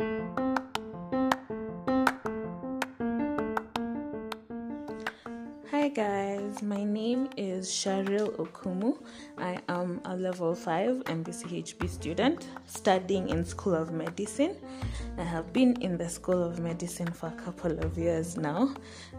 Hi 0.00 0.06
guys, 5.92 6.62
my 6.62 6.84
name 6.84 7.28
is 7.36 7.68
Cheryl 7.68 8.30
Okumu. 8.36 9.02
I 9.38 9.58
am 9.68 10.00
a 10.04 10.16
level 10.16 10.54
5 10.54 11.02
MBCHB 11.02 11.88
student 11.88 12.46
studying 12.66 13.28
in 13.28 13.44
School 13.44 13.74
of 13.74 13.90
Medicine. 13.90 14.56
I 15.18 15.24
have 15.24 15.52
been 15.52 15.74
in 15.82 15.98
the 15.98 16.08
School 16.08 16.44
of 16.44 16.60
Medicine 16.60 17.10
for 17.10 17.26
a 17.26 17.32
couple 17.42 17.76
of 17.80 17.98
years 17.98 18.36
now, 18.36 18.72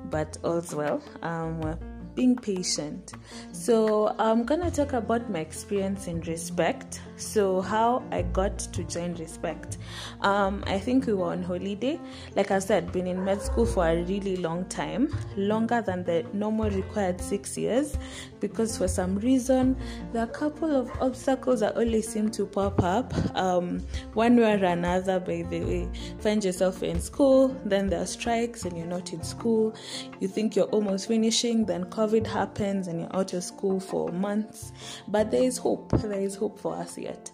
but 0.10 0.38
all's 0.46 0.74
well. 0.74 1.02
Um, 1.24 1.78
being 2.16 2.38
patient. 2.38 3.12
So, 3.52 4.16
I'm 4.18 4.46
gonna 4.46 4.72
talk 4.72 4.94
about 4.94 5.30
my 5.30 5.40
experience 5.40 6.08
in 6.08 6.22
respect. 6.22 7.02
So, 7.20 7.60
how 7.60 8.02
I 8.12 8.22
got 8.22 8.58
to 8.60 8.84
join 8.86 9.14
respect. 9.16 9.78
Um, 10.22 10.64
I 10.68 10.80
think 10.80 11.06
we 11.06 11.14
were 11.14 11.26
on 11.26 11.44
holiday. 11.44 12.00
Like 12.38 12.50
I 12.50 12.60
said, 12.60 12.94
been 12.94 13.08
in 13.08 13.24
med 13.26 13.42
school 13.42 13.66
for 13.66 13.86
a 13.86 14.04
really 14.04 14.38
long 14.38 14.64
time, 14.66 15.14
longer 15.36 15.82
than 15.82 16.06
the 16.06 16.26
normal 16.32 16.70
required 16.70 17.20
six 17.20 17.58
years, 17.58 17.98
because 18.40 18.78
for 18.78 18.88
some 18.88 19.18
reason 19.18 19.76
there 20.14 20.22
are 20.22 20.30
a 20.30 20.32
couple 20.32 20.74
of 20.74 20.90
obstacles 21.02 21.60
that 21.60 21.76
always 21.76 22.08
seem 22.08 22.32
to 22.32 22.46
pop 22.46 22.82
up. 22.82 23.14
Um, 23.36 23.82
one 24.14 24.38
way 24.38 24.54
or 24.54 24.66
another, 24.66 25.20
by 25.20 25.42
the 25.50 25.60
way, 25.60 25.90
find 26.20 26.44
yourself 26.44 26.84
in 26.84 27.02
school, 27.02 27.50
then 27.66 27.88
there 27.88 28.02
are 28.02 28.06
strikes 28.06 28.64
and 28.64 28.78
you're 28.78 28.88
not 28.88 29.12
in 29.12 29.24
school. 29.24 29.76
You 30.22 30.30
think 30.30 30.56
you're 30.56 30.68
almost 30.68 31.10
finishing, 31.10 31.66
then 31.66 31.84
COVID 31.86 32.26
happens 32.26 32.88
and 32.88 33.02
you're 33.02 33.16
out 33.16 33.34
of 33.34 33.44
school 33.44 33.82
for 33.82 34.10
months. 34.14 34.72
But 35.10 35.32
there 35.32 35.44
is 35.44 35.58
hope. 35.58 35.92
There 36.02 36.22
is 36.22 36.36
hope 36.36 36.58
for 36.60 36.76
us 36.76 36.98
yet. 37.10 37.32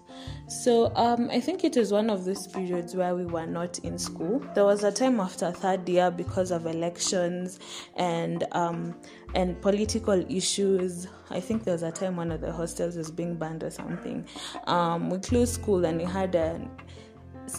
So 0.48 0.96
um, 0.96 1.30
I 1.32 1.40
think 1.40 1.64
it 1.64 1.76
was 1.76 1.92
one 1.92 2.10
of 2.10 2.26
those 2.26 2.48
periods 2.48 2.96
where 2.96 3.16
we 3.16 3.26
were 3.26 3.46
not 3.46 3.80
in 3.80 3.98
school. 3.98 4.44
There 4.54 4.64
was 4.64 4.84
a 4.84 4.92
time 4.92 5.20
after 5.20 5.52
third 5.52 5.88
year 5.90 6.12
because 6.12 6.52
of 6.52 6.66
elections 6.66 7.60
and 7.96 8.46
um, 8.52 8.96
and 9.34 9.60
political 9.62 10.24
issues. 10.32 11.08
I 11.30 11.40
think 11.40 11.64
there 11.64 11.74
was 11.74 11.84
a 11.84 11.92
time 11.92 12.16
one 12.16 12.32
of 12.32 12.42
the 12.42 12.52
hostels 12.52 12.96
was 12.96 13.12
being 13.12 13.36
banned 13.36 13.64
or 13.64 13.72
something. 13.72 14.28
Um, 14.68 15.10
we 15.10 15.18
closed 15.20 15.54
school 15.54 15.86
and 15.86 15.98
we 15.98 16.06
had 16.06 16.36
an 16.36 16.70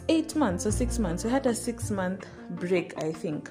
eight 0.08 0.34
months 0.34 0.66
or 0.66 0.72
six 0.72 0.98
months. 0.98 1.24
We 1.24 1.30
had 1.30 1.46
a 1.46 1.54
six 1.54 1.90
month 1.90 2.26
break, 2.50 3.02
I 3.02 3.12
think. 3.12 3.50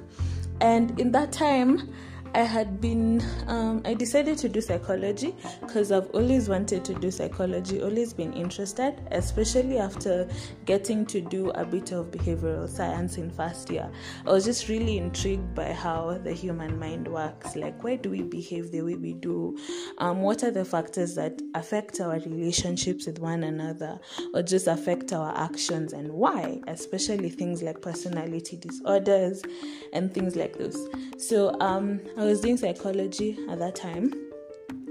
And 0.62 0.98
in 1.00 1.12
that 1.12 1.32
time, 1.32 1.94
I 2.36 2.40
had 2.40 2.82
been, 2.82 3.24
um, 3.48 3.82
I 3.86 3.94
decided 3.94 4.38
to 4.40 4.50
do 4.50 4.60
psychology 4.60 5.34
because 5.62 5.94
I've 5.94 6.10
always 6.10 6.50
wanted 6.50 6.84
to 6.84 6.94
do 6.94 7.10
psychology, 7.10 7.82
always 7.82 8.12
been 8.12 8.34
interested, 8.34 9.00
especially 9.12 9.80
after 9.80 10.28
getting 10.66 11.06
to 11.06 11.22
do 11.22 11.52
a 11.52 11.64
bit 11.64 11.94
of 11.94 12.08
behavioral 12.12 12.68
science 12.68 13.18
in 13.18 13.32
first 13.32 13.70
year. 13.70 13.90
I 14.28 14.32
was 14.34 14.44
just 14.44 14.68
really 14.68 14.98
intrigued 14.98 15.56
by 15.56 15.72
how 15.72 16.20
the 16.26 16.34
human 16.34 16.78
mind 16.78 17.08
works. 17.08 17.56
Like, 17.56 17.82
why 17.86 17.96
do 17.96 18.10
we 18.10 18.22
behave 18.22 18.70
the 18.70 18.82
way 18.82 18.96
we 18.96 19.14
do? 19.14 19.58
Um, 20.00 20.20
what 20.20 20.44
are 20.44 20.52
the 20.52 20.66
factors 20.66 21.16
that 21.16 21.42
affect 21.54 22.02
our 22.02 22.20
relationships 22.20 23.08
with 23.08 23.20
one 23.20 23.46
another 23.46 23.98
or 24.34 24.44
just 24.44 24.68
affect 24.68 25.14
our 25.14 25.34
actions 25.38 25.94
and 25.94 26.12
why? 26.12 26.60
Especially 26.68 27.30
things 27.30 27.64
like 27.64 27.82
personality 27.82 28.58
disorders 28.58 29.42
and 29.94 30.14
things 30.14 30.36
like 30.36 30.58
those. 30.58 30.90
So, 31.18 31.58
um, 31.62 32.02
I 32.18 32.25
I 32.26 32.30
was 32.30 32.42
doing 32.42 32.58
psychology 32.58 33.38
at 33.52 33.60
that 33.60 33.76
time 33.76 34.12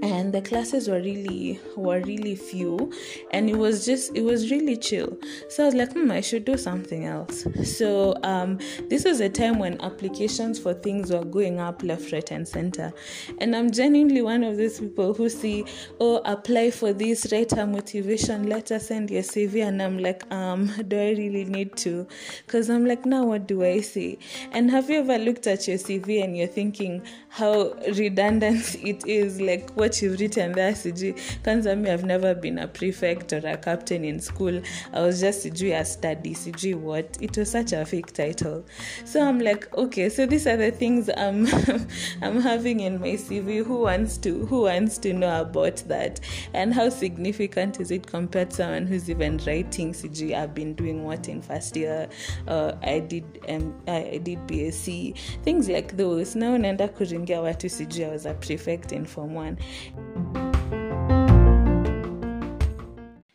and 0.05 0.33
the 0.33 0.41
classes 0.41 0.87
were 0.87 0.99
really 0.99 1.59
were 1.75 2.01
really 2.01 2.35
few. 2.35 2.91
And 3.31 3.49
it 3.49 3.57
was 3.57 3.85
just 3.85 4.15
it 4.15 4.21
was 4.21 4.51
really 4.51 4.77
chill. 4.77 5.17
So 5.49 5.63
i 5.63 5.65
was 5.65 5.75
like 5.75 5.93
hmm 5.93 6.11
i 6.11 6.21
should 6.21 6.45
do 6.45 6.57
something 6.57 7.05
else. 7.05 7.45
So 7.63 8.15
um, 8.23 8.59
this 8.89 9.05
was 9.05 9.19
a 9.19 9.29
time 9.29 9.59
when 9.59 9.79
applications 9.81 10.59
for 10.59 10.73
things 10.73 11.11
were 11.11 11.25
going 11.25 11.59
up 11.59 11.83
left 11.83 12.11
right 12.11 12.29
and 12.31 12.47
center. 12.47 12.93
And 13.39 13.55
i'm 13.55 13.71
genuinely 13.71 14.21
one 14.21 14.43
of 14.43 14.57
those 14.57 14.79
people 14.79 15.13
who 15.13 15.29
see 15.29 15.65
oh 15.99 16.21
apply 16.25 16.71
for 16.71 16.93
this 16.93 17.31
write 17.31 17.53
a 17.53 17.65
motivation 17.65 18.49
letter 18.49 18.79
send 18.79 19.09
your 19.09 19.23
cv 19.23 19.67
and 19.67 19.81
i'm 19.81 19.97
like 19.97 20.29
um 20.31 20.67
do 20.87 20.97
i 20.97 21.09
really 21.11 21.45
need 21.45 21.75
to? 21.77 22.07
Because 22.45 22.69
i'm 22.69 22.85
like 22.85 23.05
now 23.05 23.25
what 23.25 23.47
do 23.47 23.63
i 23.63 23.81
say 23.81 24.17
and 24.51 24.69
have 24.71 24.89
you 24.89 24.99
ever 24.99 25.17
looked 25.17 25.47
at 25.47 25.67
your 25.67 25.77
cv 25.77 26.23
and 26.23 26.37
you're 26.37 26.47
thinking 26.47 27.01
how 27.29 27.73
redundant 27.97 28.75
it 28.83 29.05
is? 29.05 29.41
Like 29.41 29.69
what 29.71 29.94
what 29.95 30.01
you've 30.01 30.19
written 30.19 30.51
there 30.51 30.75
sijui 30.75 31.15
kwanza 31.43 31.75
me 31.75 31.89
i've 31.89 32.05
never 32.05 32.35
been 32.35 32.59
a 32.59 32.67
prefect 32.67 33.33
or 33.33 33.47
a 33.47 33.57
captain 33.57 34.03
in 34.03 34.19
school. 34.19 34.61
I 34.93 35.01
was 35.01 35.21
just 35.21 35.43
sijui 35.45 35.73
a 35.73 35.85
study. 35.85 36.33
Sijui 36.33 36.75
what? 36.75 37.17
It 37.21 37.37
was 37.37 37.51
such 37.51 37.73
a 37.73 37.85
fake 37.85 38.11
title. 38.13 38.65
So 39.05 39.21
i'm 39.21 39.39
like 39.39 39.73
okay 39.77 40.09
so 40.09 40.25
these 40.25 40.47
are 40.47 40.57
the 40.57 40.71
things 40.71 41.09
i'm 41.17 41.47
i'm 42.21 42.41
having 42.41 42.81
in 42.81 42.99
my 42.99 43.15
cv 43.15 43.63
who 43.63 43.81
wants 43.81 44.17
to 44.17 44.45
who 44.45 44.63
wants 44.63 44.97
to 44.99 45.13
know 45.13 45.41
about 45.41 45.77
that? 45.87 46.19
And 46.53 46.73
how 46.73 46.89
significant 46.89 47.79
is 47.79 47.91
it 47.91 48.05
compared 48.07 48.49
to 48.49 48.55
someone 48.55 48.87
who's 48.87 49.09
even 49.09 49.37
writing 49.45 49.93
sijui 49.93 50.35
i've 50.35 50.53
been 50.53 50.73
doing 50.73 51.03
what 51.03 51.29
in 51.29 51.41
first 51.41 51.77
year? 51.77 52.09
Uh, 52.47 52.73
i 52.81 52.99
did 52.99 53.23
um, 53.49 53.73
i 53.87 54.05
I 54.15 54.17
did 54.17 54.39
bsc 54.47 55.17
things 55.43 55.67
like 55.67 55.97
those. 55.97 56.35
Now 56.35 56.57
naenda 56.57 56.87
kuringia 56.87 57.41
watu 57.41 57.69
sijui 57.69 58.05
i 58.05 58.11
was 58.11 58.25
a 58.25 58.33
prefect 58.33 58.91
in 58.91 59.05
form 59.05 59.35
one 59.35 59.57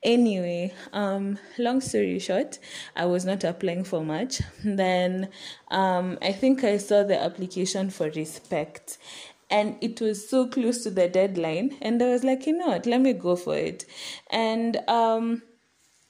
anyway 0.03 0.73
um 0.93 1.39
long 1.59 1.81
story 1.81 2.19
short 2.19 2.59
i 2.97 3.05
was 3.05 3.25
not 3.25 3.45
applying 3.45 3.85
for 3.85 4.03
much. 4.03 4.41
Then 4.65 5.29
um 5.71 6.19
i 6.23 6.33
think 6.33 6.65
i 6.65 6.77
saw 6.79 7.03
the 7.03 7.21
application 7.21 7.91
for 7.91 8.11
respect. 8.11 8.99
And 9.53 9.77
it 9.81 10.01
was 10.01 10.29
so 10.29 10.47
close 10.47 10.85
to 10.85 10.91
the 10.91 11.09
deadline. 11.09 11.77
And 11.83 12.01
i 12.03 12.07
was 12.07 12.23
like 12.25 12.47
you 12.47 12.57
know 12.57 12.69
what? 12.69 12.87
Let 12.87 13.01
me 13.01 13.13
go 13.13 13.37
for 13.37 13.57
it. 13.57 13.85
And 14.31 14.79
um 14.89 15.43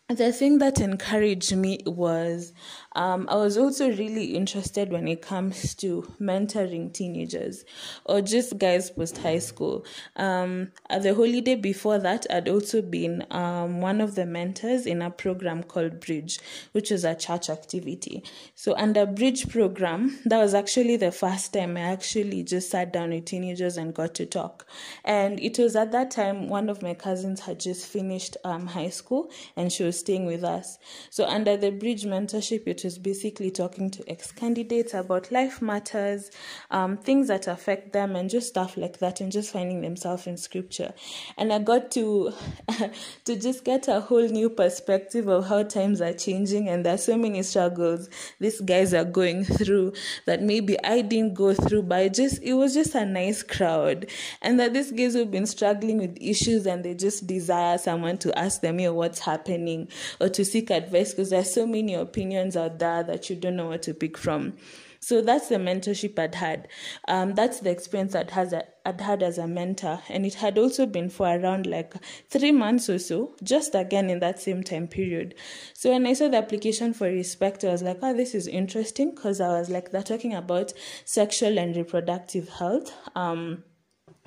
the 0.08 0.32
thing 0.32 0.58
that 0.58 0.80
encouraged 0.80 1.54
me 1.54 1.78
was 1.86 2.52
um, 2.96 3.28
I 3.30 3.36
was 3.36 3.56
also 3.56 3.88
really 3.90 4.34
interested 4.34 4.90
when 4.90 5.06
it 5.06 5.22
comes 5.22 5.74
to 5.76 6.02
mentoring 6.20 6.92
teenagers 6.92 7.64
or 8.04 8.20
just 8.20 8.58
guys 8.58 8.90
post 8.90 9.18
high 9.18 9.38
school. 9.38 9.84
Um, 10.16 10.72
at 10.88 11.04
the 11.04 11.14
holiday 11.14 11.54
before 11.54 11.98
that, 11.98 12.26
I'd 12.30 12.48
also 12.48 12.82
been 12.82 13.24
um, 13.30 13.80
one 13.80 14.00
of 14.00 14.16
the 14.16 14.26
mentors 14.26 14.86
in 14.86 15.02
a 15.02 15.10
program 15.10 15.62
called 15.62 16.00
Bridge, 16.00 16.40
which 16.72 16.90
was 16.90 17.04
a 17.04 17.14
church 17.14 17.48
activity. 17.48 18.24
So, 18.56 18.74
under 18.76 19.06
Bridge 19.06 19.48
program, 19.48 20.18
that 20.24 20.38
was 20.38 20.54
actually 20.54 20.96
the 20.96 21.12
first 21.12 21.52
time 21.52 21.76
I 21.76 21.82
actually 21.82 22.42
just 22.42 22.70
sat 22.70 22.92
down 22.92 23.10
with 23.10 23.26
teenagers 23.26 23.76
and 23.76 23.94
got 23.94 24.14
to 24.16 24.26
talk. 24.26 24.66
And 25.04 25.38
it 25.38 25.58
was 25.58 25.76
at 25.76 25.92
that 25.92 26.10
time 26.10 26.48
one 26.48 26.68
of 26.68 26.82
my 26.82 26.94
cousins 26.94 27.40
had 27.40 27.60
just 27.60 27.86
finished 27.86 28.36
um, 28.44 28.66
high 28.66 28.90
school 28.90 29.30
and 29.56 29.70
she 29.70 29.84
was 29.84 29.98
staying 29.98 30.26
with 30.26 30.42
us. 30.42 30.78
So, 31.10 31.24
under 31.26 31.56
the 31.56 31.70
Bridge 31.70 32.02
mentorship, 32.04 32.66
it 32.66 32.79
was 32.84 32.98
basically 32.98 33.50
talking 33.50 33.90
to 33.90 34.08
ex 34.08 34.32
candidates 34.32 34.94
about 34.94 35.30
life 35.30 35.60
matters, 35.60 36.30
um, 36.70 36.96
things 36.96 37.28
that 37.28 37.46
affect 37.46 37.92
them, 37.92 38.16
and 38.16 38.30
just 38.30 38.48
stuff 38.48 38.76
like 38.76 38.98
that, 38.98 39.20
and 39.20 39.32
just 39.32 39.52
finding 39.52 39.80
themselves 39.80 40.26
in 40.26 40.36
scripture. 40.36 40.92
And 41.36 41.52
I 41.52 41.58
got 41.58 41.90
to 41.92 42.32
to 43.24 43.36
just 43.36 43.64
get 43.64 43.88
a 43.88 44.00
whole 44.00 44.26
new 44.28 44.50
perspective 44.50 45.28
of 45.28 45.46
how 45.46 45.62
times 45.62 46.00
are 46.00 46.12
changing, 46.12 46.68
and 46.68 46.84
there's 46.84 47.04
so 47.04 47.16
many 47.16 47.42
struggles 47.42 48.08
these 48.38 48.60
guys 48.60 48.94
are 48.94 49.04
going 49.04 49.44
through 49.44 49.92
that 50.26 50.42
maybe 50.42 50.82
I 50.84 51.02
didn't 51.02 51.34
go 51.34 51.54
through, 51.54 51.84
but 51.84 52.12
just 52.14 52.42
it 52.42 52.54
was 52.54 52.74
just 52.74 52.94
a 52.94 53.04
nice 53.04 53.42
crowd, 53.42 54.06
and 54.42 54.58
that 54.60 54.72
these 54.72 54.92
guys 54.92 55.14
have 55.14 55.30
been 55.30 55.46
struggling 55.46 55.98
with 55.98 56.16
issues, 56.20 56.66
and 56.66 56.84
they 56.84 56.94
just 56.94 57.26
desire 57.26 57.78
someone 57.78 58.18
to 58.18 58.38
ask 58.38 58.60
them, 58.60 58.78
you 58.78 58.88
know, 58.88 58.94
what's 58.94 59.20
happening, 59.20 59.88
or 60.20 60.28
to 60.28 60.44
seek 60.44 60.70
advice 60.70 61.10
because 61.10 61.30
there's 61.30 61.52
so 61.52 61.66
many 61.66 61.94
opinions 61.94 62.56
out 62.56 62.69
there 62.78 63.02
that 63.02 63.28
you 63.28 63.36
don't 63.36 63.56
know 63.56 63.68
what 63.68 63.82
to 63.82 63.94
pick 63.94 64.16
from. 64.16 64.54
So 65.02 65.22
that's 65.22 65.48
the 65.48 65.56
mentorship 65.56 66.18
I'd 66.18 66.34
had. 66.34 66.68
Um, 67.08 67.34
that's 67.34 67.60
the 67.60 67.70
experience 67.70 68.12
that 68.12 68.30
has 68.32 68.52
a, 68.52 68.64
I'd 68.84 69.00
had 69.00 69.22
as 69.22 69.38
a 69.38 69.46
mentor, 69.46 70.02
and 70.10 70.26
it 70.26 70.34
had 70.34 70.58
also 70.58 70.84
been 70.84 71.08
for 71.08 71.26
around 71.26 71.66
like 71.66 71.94
three 72.28 72.52
months 72.52 72.90
or 72.90 72.98
so, 72.98 73.34
just 73.42 73.74
again 73.74 74.10
in 74.10 74.18
that 74.20 74.40
same 74.40 74.62
time 74.62 74.88
period. 74.88 75.34
So 75.72 75.90
when 75.90 76.06
I 76.06 76.12
saw 76.12 76.28
the 76.28 76.36
application 76.36 76.92
for 76.92 77.06
respect, 77.06 77.64
I 77.64 77.68
was 77.68 77.82
like, 77.82 77.98
oh, 78.02 78.14
this 78.14 78.34
is 78.34 78.46
interesting 78.46 79.14
because 79.14 79.40
I 79.40 79.48
was 79.58 79.70
like, 79.70 79.90
they're 79.90 80.02
talking 80.02 80.34
about 80.34 80.74
sexual 81.06 81.58
and 81.58 81.74
reproductive 81.74 82.50
health. 82.50 82.92
Um, 83.14 83.64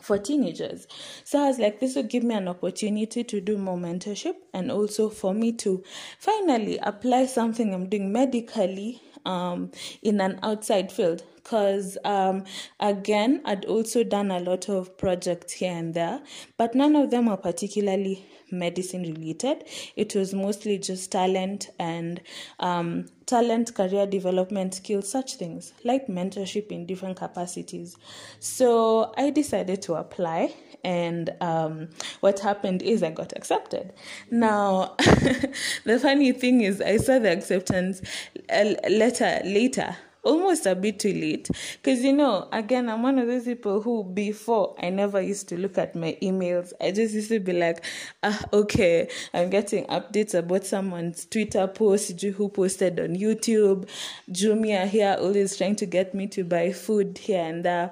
for 0.01 0.17
teenagers. 0.17 0.87
So 1.23 1.43
I 1.43 1.47
was 1.47 1.59
like, 1.59 1.79
this 1.79 1.95
would 1.95 2.09
give 2.09 2.23
me 2.23 2.35
an 2.35 2.47
opportunity 2.47 3.23
to 3.23 3.41
do 3.41 3.57
more 3.57 3.77
mentorship 3.77 4.35
and 4.53 4.71
also 4.71 5.09
for 5.09 5.33
me 5.33 5.53
to 5.53 5.83
finally 6.19 6.77
apply 6.79 7.25
something 7.25 7.73
I'm 7.73 7.89
doing 7.89 8.11
medically 8.11 9.01
um, 9.25 9.71
in 10.01 10.19
an 10.21 10.39
outside 10.43 10.91
field. 10.91 11.23
Because 11.35 11.97
um, 12.05 12.45
again, 12.79 13.41
I'd 13.43 13.65
also 13.65 14.03
done 14.03 14.31
a 14.31 14.39
lot 14.39 14.69
of 14.69 14.97
projects 14.97 15.53
here 15.53 15.73
and 15.73 15.93
there, 15.93 16.21
but 16.57 16.73
none 16.73 16.95
of 16.95 17.11
them 17.11 17.27
are 17.27 17.37
particularly 17.37 18.25
medicine 18.49 19.01
related. 19.01 19.65
It 19.97 20.15
was 20.15 20.33
mostly 20.33 20.77
just 20.77 21.11
talent 21.11 21.69
and 21.79 22.21
um, 22.59 23.07
talent, 23.25 23.73
career 23.73 24.05
development, 24.05 24.75
skills, 24.75 25.09
such 25.09 25.35
things, 25.35 25.73
like 25.83 26.07
mentorship 26.07 26.71
in 26.71 26.85
different 26.85 27.17
capacities. 27.17 27.97
So 28.39 29.13
I 29.17 29.29
decided 29.29 29.81
to 29.83 29.95
apply, 29.95 30.53
and 30.83 31.33
um, 31.41 31.89
what 32.19 32.39
happened 32.39 32.81
is 32.81 33.03
I 33.03 33.11
got 33.11 33.33
accepted. 33.35 33.93
Now, 34.29 34.95
the 34.99 35.99
funny 36.01 36.31
thing 36.31 36.61
is, 36.61 36.81
I 36.81 36.97
saw 36.97 37.19
the 37.19 37.31
acceptance 37.31 38.01
letter 38.49 39.41
later 39.43 39.95
almost 40.23 40.65
a 40.65 40.75
bit 40.75 40.99
too 40.99 41.13
late. 41.13 41.49
Because 41.81 42.03
you 42.03 42.13
know 42.13 42.47
again 42.51 42.89
i'm 42.89 43.03
one 43.03 43.19
of 43.19 43.27
those 43.27 43.45
people 43.45 43.81
who 43.81 44.03
before 44.03 44.75
i 44.81 44.89
never 44.89 45.21
used 45.21 45.49
to 45.49 45.57
look 45.57 45.77
at 45.77 45.95
my 45.95 46.17
emails 46.21 46.73
i 46.81 46.91
just 46.91 47.13
used 47.13 47.29
to 47.29 47.39
be 47.39 47.53
like 47.53 47.83
ah 48.23 48.43
okay 48.53 49.09
i'm 49.33 49.49
getting 49.49 49.85
updates 49.85 50.33
about 50.33 50.65
someone's 50.65 51.25
twitter 51.25 51.67
post 51.67 52.21
who 52.21 52.49
posted 52.49 52.99
on 52.99 53.15
youtube 53.15 53.87
jumia 54.31 54.87
here 54.87 55.15
always 55.19 55.57
trying 55.57 55.75
to 55.75 55.85
get 55.85 56.13
me 56.13 56.27
to 56.27 56.43
buy 56.43 56.71
food 56.71 57.17
here 57.17 57.41
and 57.43 57.65
there 57.65 57.91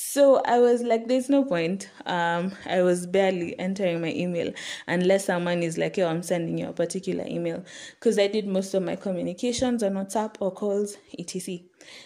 so 0.00 0.40
I 0.44 0.60
was 0.60 0.82
like, 0.82 1.08
there's 1.08 1.28
no 1.28 1.44
point. 1.44 1.90
Um, 2.06 2.52
I 2.66 2.82
was 2.82 3.04
barely 3.04 3.58
entering 3.58 4.00
my 4.00 4.12
email 4.12 4.52
unless 4.86 5.24
someone 5.24 5.64
is 5.64 5.76
like, 5.76 5.96
yo, 5.96 6.06
I'm 6.08 6.22
sending 6.22 6.56
you 6.56 6.68
a 6.68 6.72
particular 6.72 7.24
email. 7.26 7.64
Because 7.98 8.16
I 8.16 8.28
did 8.28 8.46
most 8.46 8.74
of 8.74 8.84
my 8.84 8.94
communications 8.94 9.82
on 9.82 9.94
WhatsApp 9.94 10.36
or 10.38 10.52
calls, 10.52 10.96
etc. 11.18 11.58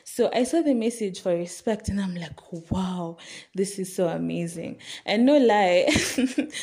So 0.05 0.31
I 0.33 0.45
saw 0.45 0.63
the 0.63 0.75
message 0.75 1.21
for 1.21 1.35
respect 1.35 1.89
and 1.89 2.01
I'm 2.01 2.15
like, 2.15 2.53
wow, 2.71 3.17
this 3.55 3.79
is 3.79 3.95
so 3.95 4.09
amazing. 4.09 4.79
And 5.07 5.25
no 5.25 5.39
lie, 5.39 5.89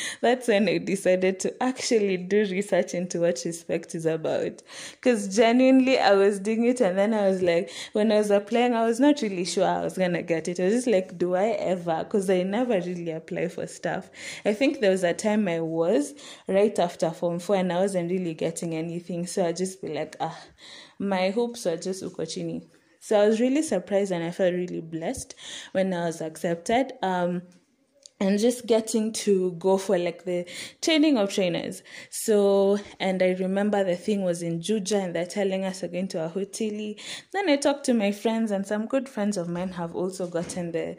that's 0.20 0.48
when 0.48 0.68
I 0.68 0.78
decided 0.78 1.40
to 1.40 1.62
actually 1.62 2.16
do 2.16 2.46
research 2.50 2.94
into 2.94 3.20
what 3.20 3.42
respect 3.44 3.94
is 3.94 4.06
about. 4.06 4.62
Because 4.92 5.34
genuinely, 5.34 5.98
I 5.98 6.12
was 6.14 6.38
doing 6.38 6.64
it 6.64 6.80
and 6.80 6.96
then 6.96 7.14
I 7.14 7.28
was 7.28 7.42
like, 7.42 7.70
when 7.92 8.12
I 8.12 8.18
was 8.18 8.30
applying, 8.30 8.74
I 8.74 8.84
was 8.86 9.00
not 9.00 9.20
really 9.22 9.44
sure 9.44 9.66
I 9.66 9.82
was 9.82 9.96
going 9.96 10.12
to 10.12 10.22
get 10.22 10.48
it. 10.48 10.60
I 10.60 10.64
was 10.64 10.74
just 10.74 10.86
like, 10.86 11.18
do 11.18 11.34
I 11.34 11.48
ever? 11.48 12.04
Because 12.04 12.28
I 12.30 12.42
never 12.42 12.74
really 12.74 13.10
apply 13.10 13.48
for 13.48 13.66
stuff. 13.66 14.10
I 14.44 14.54
think 14.54 14.80
there 14.80 14.90
was 14.90 15.04
a 15.04 15.14
time 15.14 15.48
I 15.48 15.60
was 15.60 16.14
right 16.46 16.78
after 16.78 17.10
Form 17.10 17.38
4 17.38 17.56
and 17.56 17.72
I 17.72 17.80
wasn't 17.80 18.10
really 18.10 18.34
getting 18.34 18.74
anything. 18.74 19.26
So 19.26 19.46
I 19.46 19.52
just 19.52 19.82
be 19.82 19.88
like, 19.88 20.16
ah, 20.20 20.38
my 20.98 21.30
hopes 21.30 21.66
are 21.66 21.76
just 21.76 22.02
ukochini. 22.02 22.66
So 23.00 23.20
I 23.20 23.26
was 23.26 23.40
really 23.40 23.62
surprised 23.62 24.12
and 24.12 24.22
I 24.22 24.30
felt 24.30 24.54
really 24.54 24.80
blessed 24.80 25.34
when 25.72 25.92
I 25.92 26.06
was 26.06 26.20
accepted. 26.20 26.92
Um, 27.02 27.42
and 28.20 28.38
just 28.38 28.66
getting 28.66 29.12
to 29.12 29.52
go 29.52 29.78
for 29.78 29.98
like 29.98 30.24
the 30.24 30.46
training 30.82 31.16
of 31.16 31.32
trainers. 31.32 31.82
So, 32.10 32.78
and 33.00 33.22
I 33.22 33.30
remember 33.30 33.82
the 33.82 33.96
thing 33.96 34.22
was 34.22 34.42
in 34.42 34.60
Juja 34.60 35.02
and 35.02 35.14
they're 35.14 35.24
telling 35.24 35.64
us 35.64 35.80
we're 35.80 35.88
going 35.88 36.08
to 36.08 36.24
a 36.24 36.28
hotel. 36.28 36.94
Then 37.32 37.48
I 37.48 37.56
talked 37.56 37.84
to 37.86 37.94
my 37.94 38.12
friends 38.12 38.50
and 38.50 38.66
some 38.66 38.86
good 38.86 39.08
friends 39.08 39.38
of 39.38 39.48
mine 39.48 39.70
have 39.70 39.96
also 39.96 40.26
gotten 40.26 40.72
the, 40.72 40.96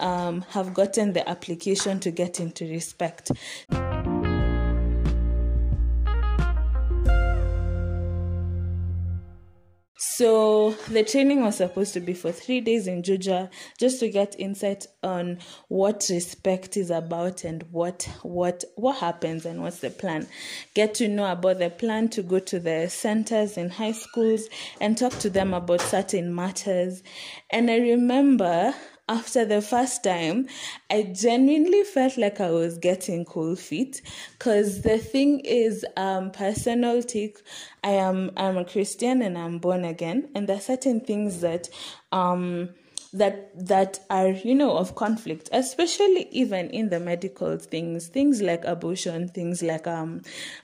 um, 0.00 0.42
have 0.50 0.74
gotten 0.74 1.12
the 1.12 1.26
application 1.28 2.00
to 2.00 2.10
get 2.10 2.40
into 2.40 2.68
respect. 2.68 3.30
So 10.16 10.70
the 10.90 11.02
training 11.02 11.42
was 11.42 11.56
supposed 11.56 11.92
to 11.94 12.00
be 12.00 12.14
for 12.14 12.30
three 12.30 12.60
days 12.60 12.86
in 12.86 13.02
Juja, 13.02 13.50
just 13.80 13.98
to 13.98 14.08
get 14.08 14.38
insight 14.38 14.86
on 15.02 15.40
what 15.66 16.06
respect 16.08 16.76
is 16.76 16.90
about 16.90 17.42
and 17.42 17.64
what 17.72 18.08
what 18.22 18.62
what 18.76 18.98
happens 18.98 19.44
and 19.44 19.60
what's 19.60 19.80
the 19.80 19.90
plan. 19.90 20.28
Get 20.72 20.94
to 20.94 21.08
know 21.08 21.26
about 21.32 21.58
the 21.58 21.68
plan 21.68 22.10
to 22.10 22.22
go 22.22 22.38
to 22.38 22.60
the 22.60 22.88
centers 22.90 23.56
in 23.56 23.70
high 23.70 23.90
schools 23.90 24.46
and 24.80 24.96
talk 24.96 25.18
to 25.18 25.30
them 25.30 25.52
about 25.52 25.80
certain 25.80 26.32
matters. 26.32 27.02
And 27.50 27.68
I 27.68 27.78
remember 27.78 28.72
after 29.08 29.44
the 29.44 29.60
first 29.60 30.02
time, 30.02 30.48
I 30.90 31.02
genuinely 31.02 31.84
felt 31.84 32.16
like 32.16 32.40
I 32.40 32.50
was 32.50 32.78
getting 32.78 33.24
cold 33.24 33.58
feet. 33.58 34.00
Cause 34.38 34.82
the 34.82 34.98
thing 34.98 35.40
is, 35.40 35.84
um, 35.96 36.30
personal 36.30 37.02
take. 37.02 37.38
I 37.82 37.90
am 37.90 38.30
I'm 38.36 38.56
a 38.56 38.64
Christian 38.64 39.20
and 39.22 39.36
I'm 39.36 39.58
born 39.58 39.84
again, 39.84 40.30
and 40.34 40.48
there 40.48 40.56
are 40.56 40.60
certain 40.60 41.00
things 41.00 41.40
that 41.40 41.68
um 42.12 42.70
that 43.12 43.50
that 43.66 44.00
are 44.10 44.30
you 44.30 44.54
know 44.54 44.76
of 44.76 44.96
conflict 44.96 45.48
especially 45.52 46.28
even 46.32 46.68
in 46.70 46.88
the 46.88 46.98
medical 46.98 47.56
things 47.56 48.08
things 48.08 48.42
like 48.42 48.64
abortion 48.64 49.28
things 49.28 49.62
like 49.62 49.86
um 49.86 50.20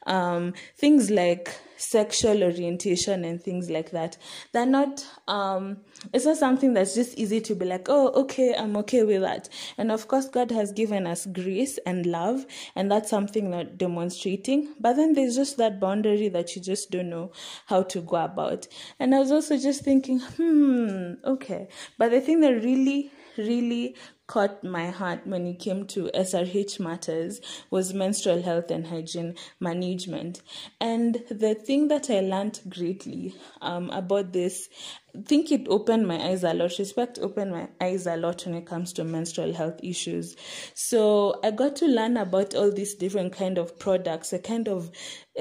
um 0.06 0.52
things 0.76 1.12
like 1.12 1.54
sexual 1.80 2.42
orientation 2.42 3.24
and 3.24 3.42
things 3.42 3.70
like 3.70 3.90
that. 3.90 4.16
They're 4.52 4.66
not 4.66 5.04
um 5.28 5.78
it's 6.12 6.26
not 6.26 6.36
something 6.36 6.74
that's 6.74 6.94
just 6.94 7.18
easy 7.18 7.40
to 7.40 7.54
be 7.54 7.64
like 7.64 7.88
oh 7.88 8.08
okay 8.22 8.54
i'm 8.54 8.76
okay 8.78 9.02
with 9.02 9.22
that. 9.22 9.48
And 9.78 9.90
of 9.90 10.08
course 10.08 10.28
god 10.28 10.50
has 10.50 10.72
given 10.72 11.06
us 11.06 11.26
grace 11.26 11.78
and 11.86 12.06
love 12.06 12.46
and 12.76 12.90
that's 12.90 13.10
something 13.10 13.50
that 13.50 13.78
demonstrating. 13.78 14.74
But 14.78 14.96
then 14.96 15.14
there's 15.14 15.36
just 15.36 15.56
that 15.56 15.80
boundary 15.80 16.28
that 16.28 16.54
you 16.54 16.62
just 16.62 16.90
don't 16.90 17.10
know 17.10 17.32
how 17.66 17.82
to 17.84 18.00
go 18.02 18.16
about. 18.16 18.68
And 18.98 19.14
i 19.14 19.18
was 19.18 19.32
also 19.32 19.56
just 19.56 19.82
thinking 19.82 20.20
hmm 20.20 21.14
okay. 21.24 21.68
But 21.98 22.10
the 22.10 22.20
thing 22.20 22.40
that 22.40 22.62
really 22.62 23.10
really 23.38 23.96
caught 24.30 24.62
my 24.62 24.90
heart 24.90 25.26
when 25.26 25.44
it 25.44 25.58
came 25.58 25.84
to 25.84 26.08
SRH 26.14 26.78
matters 26.78 27.40
was 27.68 27.92
menstrual 27.92 28.40
health 28.42 28.70
and 28.70 28.86
hygiene 28.86 29.34
management. 29.58 30.40
And 30.80 31.24
the 31.28 31.56
thing 31.56 31.88
that 31.88 32.08
I 32.08 32.20
learned 32.20 32.60
greatly 32.68 33.34
um, 33.60 33.90
about 33.90 34.32
this 34.32 34.68
I 35.16 35.22
think 35.22 35.50
it 35.50 35.66
opened 35.68 36.06
my 36.06 36.22
eyes 36.22 36.44
a 36.44 36.54
lot. 36.54 36.78
Respect 36.78 37.18
opened 37.20 37.50
my 37.50 37.68
eyes 37.80 38.06
a 38.06 38.16
lot 38.16 38.46
when 38.46 38.54
it 38.54 38.66
comes 38.66 38.92
to 38.92 39.04
menstrual 39.04 39.52
health 39.52 39.80
issues. 39.82 40.36
So 40.74 41.40
I 41.42 41.50
got 41.50 41.74
to 41.76 41.86
learn 41.86 42.16
about 42.16 42.54
all 42.54 42.70
these 42.70 42.94
different 42.94 43.32
kind 43.32 43.58
of 43.58 43.76
products, 43.78 44.30
the 44.30 44.38
kind 44.38 44.68
of 44.68 44.90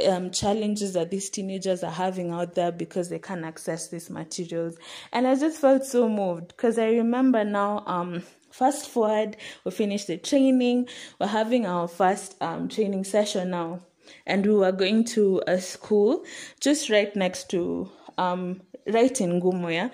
um, 0.08 0.32
challenges 0.32 0.94
that 0.94 1.12
these 1.12 1.30
teenagers 1.30 1.84
are 1.84 1.92
having 1.92 2.32
out 2.32 2.56
there 2.56 2.72
because 2.72 3.10
they 3.10 3.20
can't 3.20 3.46
access 3.46 3.90
these 3.90 4.10
materials. 4.10 4.76
And 5.14 5.28
I 5.28 5.36
just 5.36 5.62
felt 5.62 5.86
so 5.86 6.10
moved 6.10 6.48
because 6.48 6.80
I 6.80 6.88
remember 6.88 7.44
now 7.44 7.84
um, 7.86 8.24
fast 8.52 8.88
forward 8.88 9.36
we 9.64 9.72
finished 9.72 10.08
the 10.08 10.18
training 10.18 10.88
we're 11.20 11.28
having 11.28 11.66
our 11.66 11.88
first 11.88 12.36
um, 12.42 12.68
training 12.68 13.04
session 13.04 13.50
now 13.52 13.80
and 14.26 14.46
we 14.46 14.54
were 14.54 14.72
going 14.72 15.04
to 15.04 15.42
a 15.48 15.60
school 15.60 16.24
just 16.60 16.90
right 16.90 17.16
next 17.16 17.50
to 17.50 17.90
um, 18.20 18.62
right 18.86 19.20
in 19.22 19.42
Gumuya, 19.42 19.92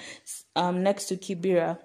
um, 0.56 0.84
next 0.84 1.06
to 1.06 1.18
Kibera. 1.18 1.78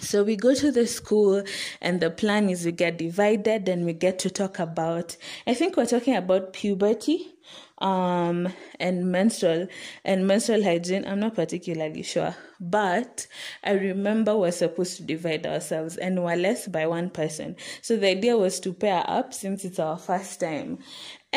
So 0.00 0.22
we 0.22 0.36
go 0.36 0.54
to 0.54 0.70
the 0.70 0.86
school, 0.86 1.42
and 1.80 2.00
the 2.00 2.10
plan 2.10 2.50
is 2.50 2.66
we 2.66 2.72
get 2.72 2.98
divided 2.98 3.68
and 3.68 3.86
we 3.86 3.94
get 3.94 4.18
to 4.20 4.30
talk 4.30 4.58
about. 4.58 5.16
I 5.46 5.54
think 5.54 5.76
we're 5.76 5.86
talking 5.86 6.14
about 6.14 6.52
puberty, 6.52 7.34
um, 7.78 8.48
and 8.80 9.10
menstrual 9.10 9.68
and 10.04 10.26
menstrual 10.26 10.62
hygiene. 10.62 11.06
I'm 11.06 11.20
not 11.20 11.34
particularly 11.34 12.02
sure, 12.02 12.34
but 12.60 13.26
I 13.62 13.72
remember 13.72 14.36
we're 14.36 14.52
supposed 14.52 14.96
to 14.96 15.02
divide 15.02 15.46
ourselves, 15.46 15.96
and 15.96 16.22
we're 16.22 16.36
less 16.36 16.68
by 16.68 16.86
one 16.86 17.10
person. 17.10 17.56
So 17.82 17.96
the 17.96 18.08
idea 18.08 18.36
was 18.36 18.60
to 18.60 18.72
pair 18.72 19.04
up 19.06 19.34
since 19.34 19.64
it's 19.64 19.78
our 19.78 19.98
first 19.98 20.40
time, 20.40 20.78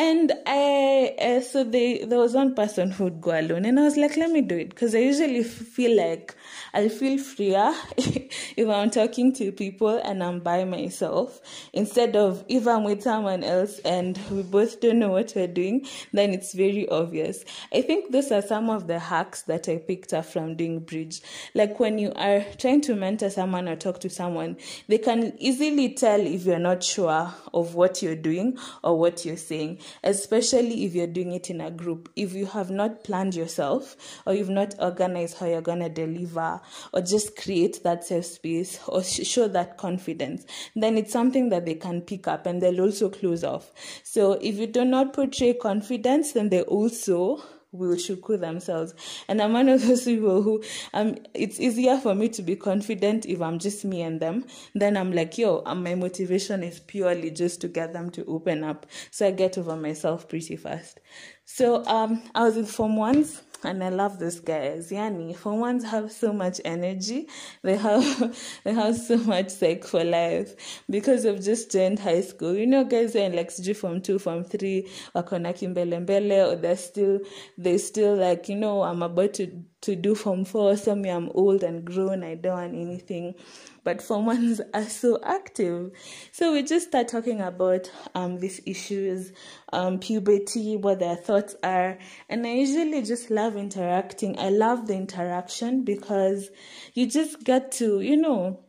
and 0.00 0.32
I, 0.46 1.14
uh, 1.20 1.40
so 1.42 1.62
they, 1.62 2.04
there 2.04 2.18
was 2.18 2.32
one 2.32 2.54
person 2.54 2.90
who 2.90 3.04
would 3.04 3.20
go 3.20 3.38
alone, 3.38 3.66
and 3.66 3.78
I 3.78 3.82
was 3.82 3.98
like, 3.98 4.16
let 4.16 4.30
me 4.30 4.40
do 4.40 4.56
it. 4.56 4.70
Because 4.70 4.94
I 4.94 4.98
usually 5.00 5.42
feel 5.42 5.94
like 5.94 6.34
I'll 6.72 6.88
feel 6.88 7.18
freer 7.18 7.74
if 7.98 8.66
I'm 8.66 8.88
talking 8.88 9.34
to 9.34 9.52
people 9.52 10.00
and 10.02 10.24
I'm 10.24 10.40
by 10.40 10.64
myself, 10.64 11.40
instead 11.74 12.16
of 12.16 12.44
if 12.48 12.66
I'm 12.66 12.84
with 12.84 13.02
someone 13.02 13.44
else 13.44 13.78
and 13.80 14.18
we 14.30 14.42
both 14.42 14.80
don't 14.80 15.00
know 15.00 15.10
what 15.10 15.34
we're 15.36 15.46
doing, 15.46 15.86
then 16.14 16.29
it's 16.34 16.54
very 16.54 16.88
obvious. 16.88 17.44
I 17.72 17.82
think 17.82 18.12
those 18.12 18.30
are 18.32 18.42
some 18.42 18.70
of 18.70 18.86
the 18.86 18.98
hacks 18.98 19.42
that 19.42 19.68
I 19.68 19.78
picked 19.78 20.12
up 20.12 20.26
from 20.26 20.56
doing 20.56 20.80
bridge. 20.80 21.22
Like 21.54 21.80
when 21.80 21.98
you 21.98 22.12
are 22.16 22.44
trying 22.58 22.80
to 22.82 22.94
mentor 22.94 23.30
someone 23.30 23.68
or 23.68 23.76
talk 23.76 24.00
to 24.00 24.10
someone, 24.10 24.56
they 24.88 24.98
can 24.98 25.34
easily 25.38 25.94
tell 25.94 26.20
if 26.20 26.44
you're 26.44 26.58
not 26.58 26.82
sure 26.82 27.32
of 27.54 27.74
what 27.74 28.02
you're 28.02 28.16
doing 28.16 28.58
or 28.82 28.98
what 28.98 29.24
you're 29.24 29.36
saying 29.36 29.78
especially 30.02 30.84
if 30.84 30.94
you're 30.94 31.06
doing 31.06 31.32
it 31.32 31.50
in 31.50 31.60
a 31.60 31.70
group. 31.70 32.08
If 32.16 32.34
you 32.34 32.46
have 32.46 32.70
not 32.70 33.04
planned 33.04 33.34
yourself 33.34 33.96
or 34.26 34.34
you've 34.34 34.50
not 34.50 34.74
organized 34.78 35.38
how 35.38 35.46
you're 35.46 35.60
going 35.60 35.80
to 35.80 35.88
deliver 35.88 36.60
or 36.92 37.00
just 37.00 37.36
create 37.36 37.82
that 37.84 38.04
safe 38.04 38.26
space 38.26 38.80
or 38.86 39.02
show 39.02 39.48
that 39.48 39.78
confidence, 39.78 40.44
then 40.74 40.96
it's 40.96 41.12
something 41.12 41.48
that 41.50 41.66
they 41.66 41.74
can 41.74 42.00
pick 42.00 42.28
up 42.28 42.46
and 42.46 42.62
they'll 42.62 42.80
also 42.80 43.08
close 43.08 43.44
off. 43.44 43.72
So 44.02 44.32
if 44.32 44.56
you 44.56 44.66
do 44.66 44.84
not 44.84 45.12
portray 45.12 45.54
confidence, 45.54 46.19
then 46.32 46.48
they 46.48 46.62
also 46.62 47.42
will 47.72 47.96
shuku 47.96 48.38
themselves. 48.38 48.94
And 49.28 49.40
I'm 49.40 49.52
one 49.52 49.68
of 49.68 49.86
those 49.86 50.04
people 50.04 50.42
who 50.42 50.62
um 50.92 51.16
it's 51.34 51.60
easier 51.60 51.98
for 51.98 52.14
me 52.14 52.28
to 52.30 52.42
be 52.42 52.56
confident 52.56 53.26
if 53.26 53.40
I'm 53.40 53.58
just 53.58 53.84
me 53.84 54.02
and 54.02 54.20
them. 54.20 54.44
Then 54.74 54.96
I'm 54.96 55.12
like, 55.12 55.38
yo, 55.38 55.62
um, 55.66 55.84
my 55.84 55.94
motivation 55.94 56.62
is 56.62 56.80
purely 56.80 57.30
just 57.30 57.60
to 57.62 57.68
get 57.68 57.92
them 57.92 58.10
to 58.10 58.24
open 58.26 58.64
up. 58.64 58.86
So 59.10 59.26
I 59.26 59.30
get 59.30 59.58
over 59.58 59.76
myself 59.76 60.28
pretty 60.28 60.56
fast. 60.56 61.00
So 61.44 61.84
um 61.86 62.22
I 62.34 62.42
was 62.42 62.56
in 62.56 62.66
form 62.66 62.96
ones 62.96 63.42
and 63.64 63.84
I 63.84 63.88
love 63.90 64.18
these 64.18 64.40
guys. 64.40 64.90
Yani, 64.90 65.36
for 65.36 65.56
ones 65.58 65.84
have 65.84 66.10
so 66.10 66.32
much 66.32 66.60
energy, 66.64 67.28
they 67.62 67.76
have 67.76 68.36
they 68.64 68.72
have 68.72 68.96
so 68.96 69.18
much 69.18 69.50
sake 69.50 69.84
for 69.84 70.04
life 70.04 70.82
because 70.88 71.24
of 71.24 71.42
just 71.42 71.70
joined 71.70 71.98
high 71.98 72.22
school. 72.22 72.54
You 72.54 72.66
know, 72.66 72.84
guys 72.84 73.14
are 73.16 73.20
in 73.20 73.36
like 73.36 73.50
CG 73.50 73.76
from 73.76 74.00
two, 74.00 74.18
from 74.18 74.44
three, 74.44 74.88
wakona 75.14 75.52
kimbele 75.52 76.04
mbele, 76.06 76.52
or 76.52 76.56
they're 76.56 76.76
still 76.76 77.20
they 77.58 77.78
still 77.78 78.16
like 78.16 78.48
you 78.48 78.56
know 78.56 78.82
I'm 78.82 79.02
about 79.02 79.34
to 79.34 79.50
to 79.82 79.96
do 79.96 80.14
from 80.14 80.44
four. 80.44 80.76
Some 80.76 81.02
me 81.02 81.10
I'm 81.10 81.30
old 81.30 81.62
and 81.62 81.84
grown. 81.84 82.22
I 82.24 82.34
don't 82.34 82.56
want 82.56 82.74
anything 82.74 83.34
but 83.90 84.00
for 84.00 84.22
ones 84.22 84.60
are 84.74 84.88
so 84.88 85.18
active. 85.24 85.90
So 86.30 86.52
we 86.52 86.62
just 86.62 86.86
start 86.88 87.08
talking 87.08 87.40
about 87.40 87.90
um, 88.14 88.38
these 88.38 88.60
issues, 88.64 89.32
um, 89.72 89.98
puberty, 89.98 90.76
what 90.76 91.00
their 91.00 91.16
thoughts 91.16 91.56
are. 91.64 91.98
And 92.28 92.46
I 92.46 92.52
usually 92.52 93.02
just 93.02 93.30
love 93.30 93.56
interacting. 93.56 94.38
I 94.38 94.50
love 94.50 94.86
the 94.86 94.94
interaction 94.94 95.82
because 95.82 96.50
you 96.94 97.08
just 97.08 97.42
get 97.42 97.72
to, 97.72 98.00
you 98.00 98.16
know, 98.16 98.60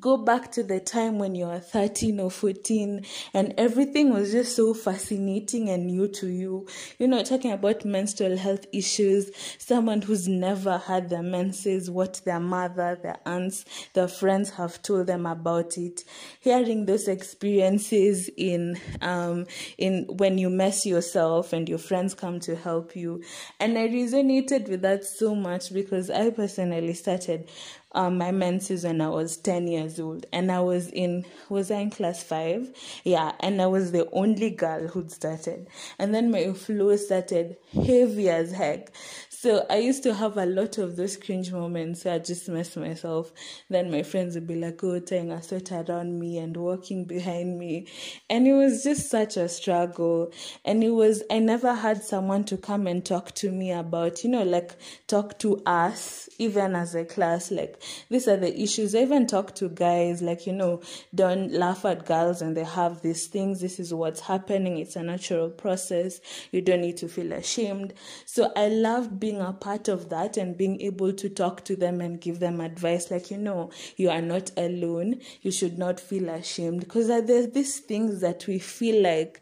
go 0.00 0.16
back 0.16 0.50
to 0.52 0.62
the 0.62 0.80
time 0.80 1.18
when 1.18 1.34
you 1.34 1.46
were 1.46 1.58
13 1.58 2.18
or 2.20 2.30
14 2.30 3.04
and 3.32 3.54
everything 3.56 4.12
was 4.12 4.32
just 4.32 4.56
so 4.56 4.74
fascinating 4.74 5.68
and 5.68 5.86
new 5.86 6.08
to 6.08 6.28
you. 6.28 6.66
You 6.98 7.08
know, 7.08 7.22
talking 7.22 7.52
about 7.52 7.84
menstrual 7.84 8.36
health 8.36 8.66
issues, 8.72 9.30
someone 9.58 10.02
who's 10.02 10.26
never 10.26 10.78
had 10.78 11.08
their 11.08 11.22
menses, 11.22 11.90
what 11.90 12.20
their 12.24 12.40
mother, 12.40 12.98
their 13.00 13.18
aunts, 13.24 13.64
their 13.94 14.08
friends 14.08 14.50
have 14.50 14.82
told 14.82 15.06
them 15.06 15.26
about 15.26 15.78
it. 15.78 16.04
Hearing 16.40 16.86
those 16.86 17.08
experiences 17.08 18.28
in, 18.36 18.78
um, 19.00 19.46
in 19.78 20.06
when 20.08 20.38
you 20.38 20.50
mess 20.50 20.84
yourself 20.84 21.52
and 21.52 21.68
your 21.68 21.78
friends 21.78 22.14
come 22.14 22.40
to 22.40 22.56
help 22.56 22.96
you. 22.96 23.22
And 23.60 23.78
I 23.78 23.88
resonated 23.88 24.68
with 24.68 24.82
that 24.82 25.04
so 25.04 25.34
much 25.34 25.72
because 25.72 26.10
I 26.10 26.30
personally 26.30 26.94
started 26.94 27.48
um, 27.96 28.18
my 28.18 28.30
menses 28.30 28.84
when 28.84 29.00
I 29.00 29.08
was 29.08 29.36
10 29.38 29.66
years 29.66 29.98
old. 29.98 30.26
And 30.32 30.52
I 30.52 30.60
was 30.60 30.88
in, 30.88 31.24
was 31.48 31.70
I 31.70 31.78
in 31.80 31.90
class 31.90 32.22
five? 32.22 32.70
Yeah. 33.04 33.32
And 33.40 33.60
I 33.60 33.66
was 33.66 33.90
the 33.92 34.08
only 34.12 34.50
girl 34.50 34.86
who'd 34.88 35.10
started. 35.10 35.66
And 35.98 36.14
then 36.14 36.30
my 36.30 36.52
flow 36.52 36.94
started 36.96 37.56
heavy 37.74 38.28
as 38.28 38.52
heck. 38.52 38.92
So 39.46 39.64
I 39.70 39.76
used 39.76 40.02
to 40.02 40.12
have 40.12 40.38
a 40.38 40.44
lot 40.44 40.76
of 40.78 40.96
those 40.96 41.16
cringe 41.16 41.52
moments 41.52 42.04
where 42.04 42.14
I 42.14 42.18
just 42.18 42.48
mess 42.48 42.76
myself. 42.76 43.32
Then 43.70 43.92
my 43.92 44.02
friends 44.02 44.34
would 44.34 44.48
be 44.48 44.56
like, 44.56 44.82
oh, 44.82 44.98
tying 44.98 45.30
a 45.30 45.40
sweater 45.40 45.84
around 45.88 46.18
me 46.18 46.38
and 46.38 46.56
walking 46.56 47.04
behind 47.04 47.56
me. 47.56 47.86
And 48.28 48.48
it 48.48 48.54
was 48.54 48.82
just 48.82 49.08
such 49.08 49.36
a 49.36 49.48
struggle. 49.48 50.32
And 50.64 50.82
it 50.82 50.90
was, 50.90 51.22
I 51.30 51.38
never 51.38 51.74
had 51.74 52.02
someone 52.02 52.42
to 52.46 52.56
come 52.56 52.88
and 52.88 53.04
talk 53.04 53.36
to 53.36 53.52
me 53.52 53.70
about, 53.70 54.24
you 54.24 54.30
know, 54.30 54.42
like 54.42 54.74
talk 55.06 55.38
to 55.38 55.62
us, 55.64 56.28
even 56.38 56.74
as 56.74 56.96
a 56.96 57.04
class, 57.04 57.52
like 57.52 57.80
these 58.10 58.26
are 58.26 58.36
the 58.36 58.60
issues. 58.60 58.96
I 58.96 59.02
even 59.02 59.28
talk 59.28 59.54
to 59.56 59.68
guys, 59.68 60.22
like, 60.22 60.48
you 60.48 60.54
know, 60.54 60.82
don't 61.14 61.52
laugh 61.52 61.84
at 61.84 62.04
girls 62.04 62.42
and 62.42 62.56
they 62.56 62.64
have 62.64 63.00
these 63.00 63.28
things. 63.28 63.60
This 63.60 63.78
is 63.78 63.94
what's 63.94 64.22
happening. 64.22 64.78
It's 64.78 64.96
a 64.96 65.04
natural 65.04 65.50
process. 65.50 66.20
You 66.50 66.62
don't 66.62 66.80
need 66.80 66.96
to 66.96 67.08
feel 67.08 67.32
ashamed. 67.32 67.94
So 68.24 68.50
I 68.56 68.66
loved 68.66 69.20
being 69.20 69.35
a 69.40 69.52
part 69.52 69.88
of 69.88 70.08
that 70.10 70.36
and 70.36 70.56
being 70.56 70.80
able 70.80 71.12
to 71.12 71.28
talk 71.28 71.64
to 71.64 71.76
them 71.76 72.00
and 72.00 72.20
give 72.20 72.40
them 72.40 72.60
advice 72.60 73.10
like 73.10 73.30
you 73.30 73.38
know 73.38 73.70
you 73.96 74.10
are 74.10 74.22
not 74.22 74.50
alone. 74.56 75.20
You 75.42 75.50
should 75.50 75.78
not 75.78 76.00
feel 76.00 76.28
ashamed. 76.28 76.80
Because 76.80 77.08
there's 77.08 77.50
these 77.50 77.80
things 77.80 78.20
that 78.20 78.46
we 78.46 78.58
feel 78.58 79.02
like 79.02 79.40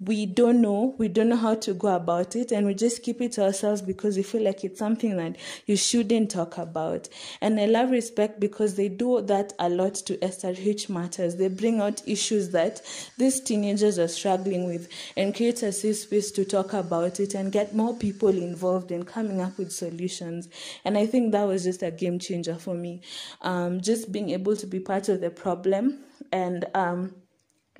we 0.00 0.26
don't 0.26 0.60
know 0.60 0.94
we 0.98 1.06
don't 1.06 1.28
know 1.28 1.36
how 1.36 1.54
to 1.54 1.72
go 1.72 1.94
about 1.94 2.34
it 2.34 2.50
and 2.50 2.66
we 2.66 2.74
just 2.74 3.02
keep 3.04 3.20
it 3.20 3.30
to 3.30 3.44
ourselves 3.44 3.80
because 3.80 4.16
we 4.16 4.24
feel 4.24 4.42
like 4.42 4.64
it's 4.64 4.78
something 4.78 5.16
that 5.16 5.36
you 5.66 5.76
shouldn't 5.76 6.30
talk 6.30 6.58
about. 6.58 7.08
And 7.40 7.60
i 7.60 7.66
love 7.66 7.90
respect 7.90 8.40
because 8.40 8.74
they 8.74 8.88
do 8.88 9.22
that 9.22 9.52
a 9.60 9.68
lot 9.68 9.94
to 9.94 10.16
srh 10.18 10.88
matters. 10.88 11.36
They 11.36 11.46
bring 11.48 11.80
out 11.80 12.02
issues 12.08 12.50
that 12.50 12.82
these 13.18 13.40
teenagers 13.40 13.98
are 13.98 14.08
struggling 14.08 14.66
with 14.66 14.88
and 15.16 15.34
create 15.34 15.62
a 15.62 15.70
safe 15.70 15.96
space 15.96 16.32
to 16.32 16.44
talk 16.44 16.72
about 16.72 17.20
it 17.20 17.34
and 17.34 17.52
get 17.52 17.74
more 17.74 17.94
people 17.94 18.30
involved 18.30 18.90
in 18.90 19.04
coming 19.04 19.40
up 19.40 19.56
with 19.58 19.72
solutions. 19.72 20.48
And 20.84 20.98
i 20.98 21.06
think 21.06 21.30
that 21.32 21.44
was 21.44 21.62
just 21.62 21.84
a 21.84 21.92
game 21.92 22.18
changer 22.18 22.56
for 22.56 22.74
me. 22.74 23.00
Um, 23.42 23.80
just 23.80 24.10
being 24.10 24.30
able 24.30 24.56
to 24.56 24.66
be 24.66 24.80
part 24.80 25.08
of 25.08 25.20
the 25.20 25.30
problem 25.30 26.00
and 26.32 26.64
um, 26.74 27.14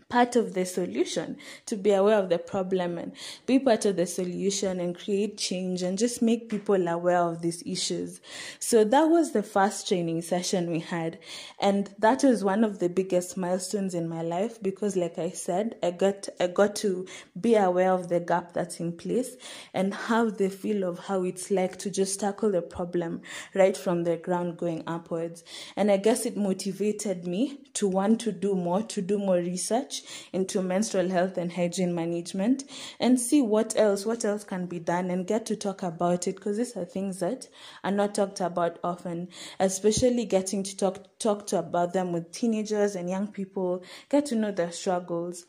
part 0.09 0.37
of 0.37 0.55
the 0.55 0.65
solution, 0.65 1.37
to 1.67 1.77
be 1.77 1.93
aware 1.93 2.19
of 2.19 2.29
the 2.29 2.39
problem 2.39 2.99
and 2.99 3.13
be 3.47 3.59
part 3.59 3.85
of 3.85 3.97
the 3.97 4.07
solution 4.07 4.81
and 4.81 4.97
create 4.97 5.37
change 5.39 5.83
and 5.83 5.99
just 5.99 6.23
make 6.23 6.49
people 6.49 6.89
aware 6.89 7.19
of 7.19 7.43
these 7.43 7.63
issues. 7.67 8.21
So 8.59 8.85
that 8.85 9.05
was 9.05 9.33
the 9.33 9.43
first 9.43 9.89
training 9.89 10.23
session 10.23 10.71
we 10.71 10.81
had. 10.81 11.19
And 11.61 11.93
that 11.99 12.23
was 12.23 12.45
one 12.45 12.65
of 12.65 12.79
the 12.79 12.89
biggest 12.89 13.37
milestones 13.37 13.95
in 13.95 14.09
my 14.09 14.23
life 14.23 14.63
because 14.63 14.97
like 14.97 15.19
I 15.19 15.31
said, 15.31 15.77
I 15.83 15.91
got 15.91 16.29
I 16.41 16.47
got 16.47 16.77
to 16.77 17.07
be 17.41 17.55
aware 17.55 17.93
of 17.93 18.09
the 18.09 18.21
gap 18.21 18.53
that's 18.53 18.81
in 18.81 18.93
place 18.93 19.37
and 19.73 19.95
have 19.95 20.39
the 20.39 20.51
feel 20.51 20.85
of 20.85 20.99
how 20.99 21.23
it's 21.25 21.51
like 21.51 21.79
to 21.79 21.91
just 21.91 22.21
tackle 22.21 22.51
the 22.51 22.63
problem 22.63 23.23
right 23.55 23.77
from 23.77 24.05
the 24.05 24.17
ground 24.17 24.59
going 24.59 24.83
upwards. 24.87 25.45
And 25.77 25.91
I 25.91 25.97
guess 25.97 26.27
it 26.27 26.37
motivated 26.37 27.27
me 27.27 27.61
to 27.75 27.89
want 27.89 28.21
to 28.23 28.33
do 28.33 28.55
more, 28.55 28.83
to 28.83 29.03
do 29.03 29.19
more 29.19 29.37
research 29.37 29.94
into 30.33 30.63
menstrual 30.63 31.09
health 31.09 31.37
and 31.37 31.53
hygiene 31.53 31.95
management 31.95 32.65
and 32.99 33.21
see 33.21 33.41
what 33.41 33.77
else 33.77 34.05
what 34.07 34.25
else 34.25 34.45
can 34.45 34.67
be 34.67 34.79
done 34.79 35.11
and 35.11 35.27
get 35.27 35.47
to 35.47 35.57
talk 35.57 35.83
about 35.83 36.27
it 36.27 36.37
because 36.37 36.57
these 36.57 36.77
are 36.77 36.85
things 36.85 37.21
that 37.21 37.49
are 37.83 37.91
not 37.91 38.15
talked 38.15 38.41
about 38.41 38.79
often 38.83 39.29
especially 39.61 40.25
getting 40.25 40.63
to 40.63 40.77
talk 40.77 40.99
talk 41.19 41.47
to 41.47 41.59
about 41.59 41.93
them 41.93 42.13
with 42.13 42.33
teenagers 42.33 42.95
and 42.95 43.09
young 43.09 43.27
people 43.29 43.83
get 44.09 44.27
to 44.27 44.35
know 44.35 44.51
their 44.51 44.73
struggles 44.73 45.47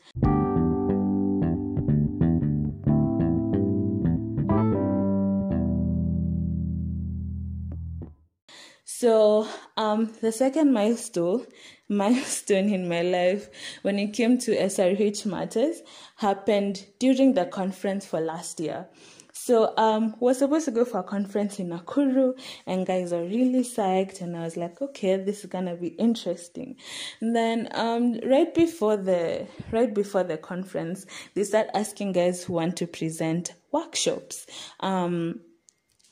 So, 8.98 9.46
um, 9.76 10.10
the 10.22 10.32
second 10.32 10.72
milestone, 10.72 11.44
milestone 11.90 12.70
in 12.70 12.88
my 12.88 13.02
life 13.02 13.50
when 13.82 13.98
it 13.98 14.14
came 14.14 14.38
to 14.38 14.56
SRH 14.56 15.26
matters 15.26 15.82
happened 16.16 16.86
during 16.98 17.34
the 17.34 17.44
conference 17.44 18.06
for 18.06 18.20
last 18.20 18.58
year. 18.58 18.86
So 19.34 19.74
um, 19.76 20.16
we're 20.18 20.32
supposed 20.32 20.64
to 20.64 20.70
go 20.70 20.86
for 20.86 21.00
a 21.00 21.02
conference 21.02 21.60
in 21.60 21.68
Nakuru, 21.68 22.40
and 22.66 22.86
guys 22.86 23.12
are 23.12 23.22
really 23.22 23.64
psyched. 23.64 24.22
And 24.22 24.34
I 24.34 24.40
was 24.40 24.56
like, 24.56 24.80
okay, 24.80 25.16
this 25.18 25.40
is 25.40 25.50
gonna 25.50 25.76
be 25.76 25.88
interesting. 25.88 26.76
And 27.20 27.36
then 27.36 27.68
um, 27.72 28.18
right 28.24 28.52
before 28.54 28.96
the 28.96 29.46
right 29.72 29.92
before 29.92 30.24
the 30.24 30.38
conference, 30.38 31.04
they 31.34 31.44
start 31.44 31.68
asking 31.74 32.12
guys 32.12 32.44
who 32.44 32.54
want 32.54 32.78
to 32.78 32.86
present 32.86 33.52
workshops. 33.72 34.46
Um, 34.80 35.40